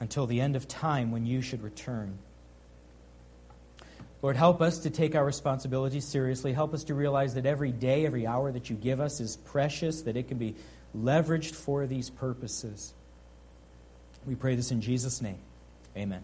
until 0.00 0.26
the 0.26 0.40
end 0.40 0.56
of 0.56 0.66
time 0.66 1.12
when 1.12 1.26
you 1.26 1.42
should 1.42 1.62
return. 1.62 2.16
Lord, 4.22 4.36
help 4.36 4.62
us 4.62 4.78
to 4.80 4.90
take 4.90 5.14
our 5.14 5.24
responsibilities 5.24 6.06
seriously. 6.06 6.54
Help 6.54 6.72
us 6.72 6.84
to 6.84 6.94
realize 6.94 7.34
that 7.34 7.44
every 7.44 7.70
day, 7.70 8.06
every 8.06 8.26
hour 8.26 8.50
that 8.50 8.70
you 8.70 8.76
give 8.76 8.98
us 8.98 9.20
is 9.20 9.36
precious, 9.36 10.00
that 10.02 10.16
it 10.16 10.26
can 10.26 10.38
be 10.38 10.56
leveraged 10.96 11.54
for 11.54 11.86
these 11.86 12.08
purposes. 12.08 12.94
We 14.26 14.36
pray 14.36 14.54
this 14.56 14.70
in 14.70 14.80
Jesus' 14.80 15.20
name. 15.20 15.38
Amen. 15.94 16.22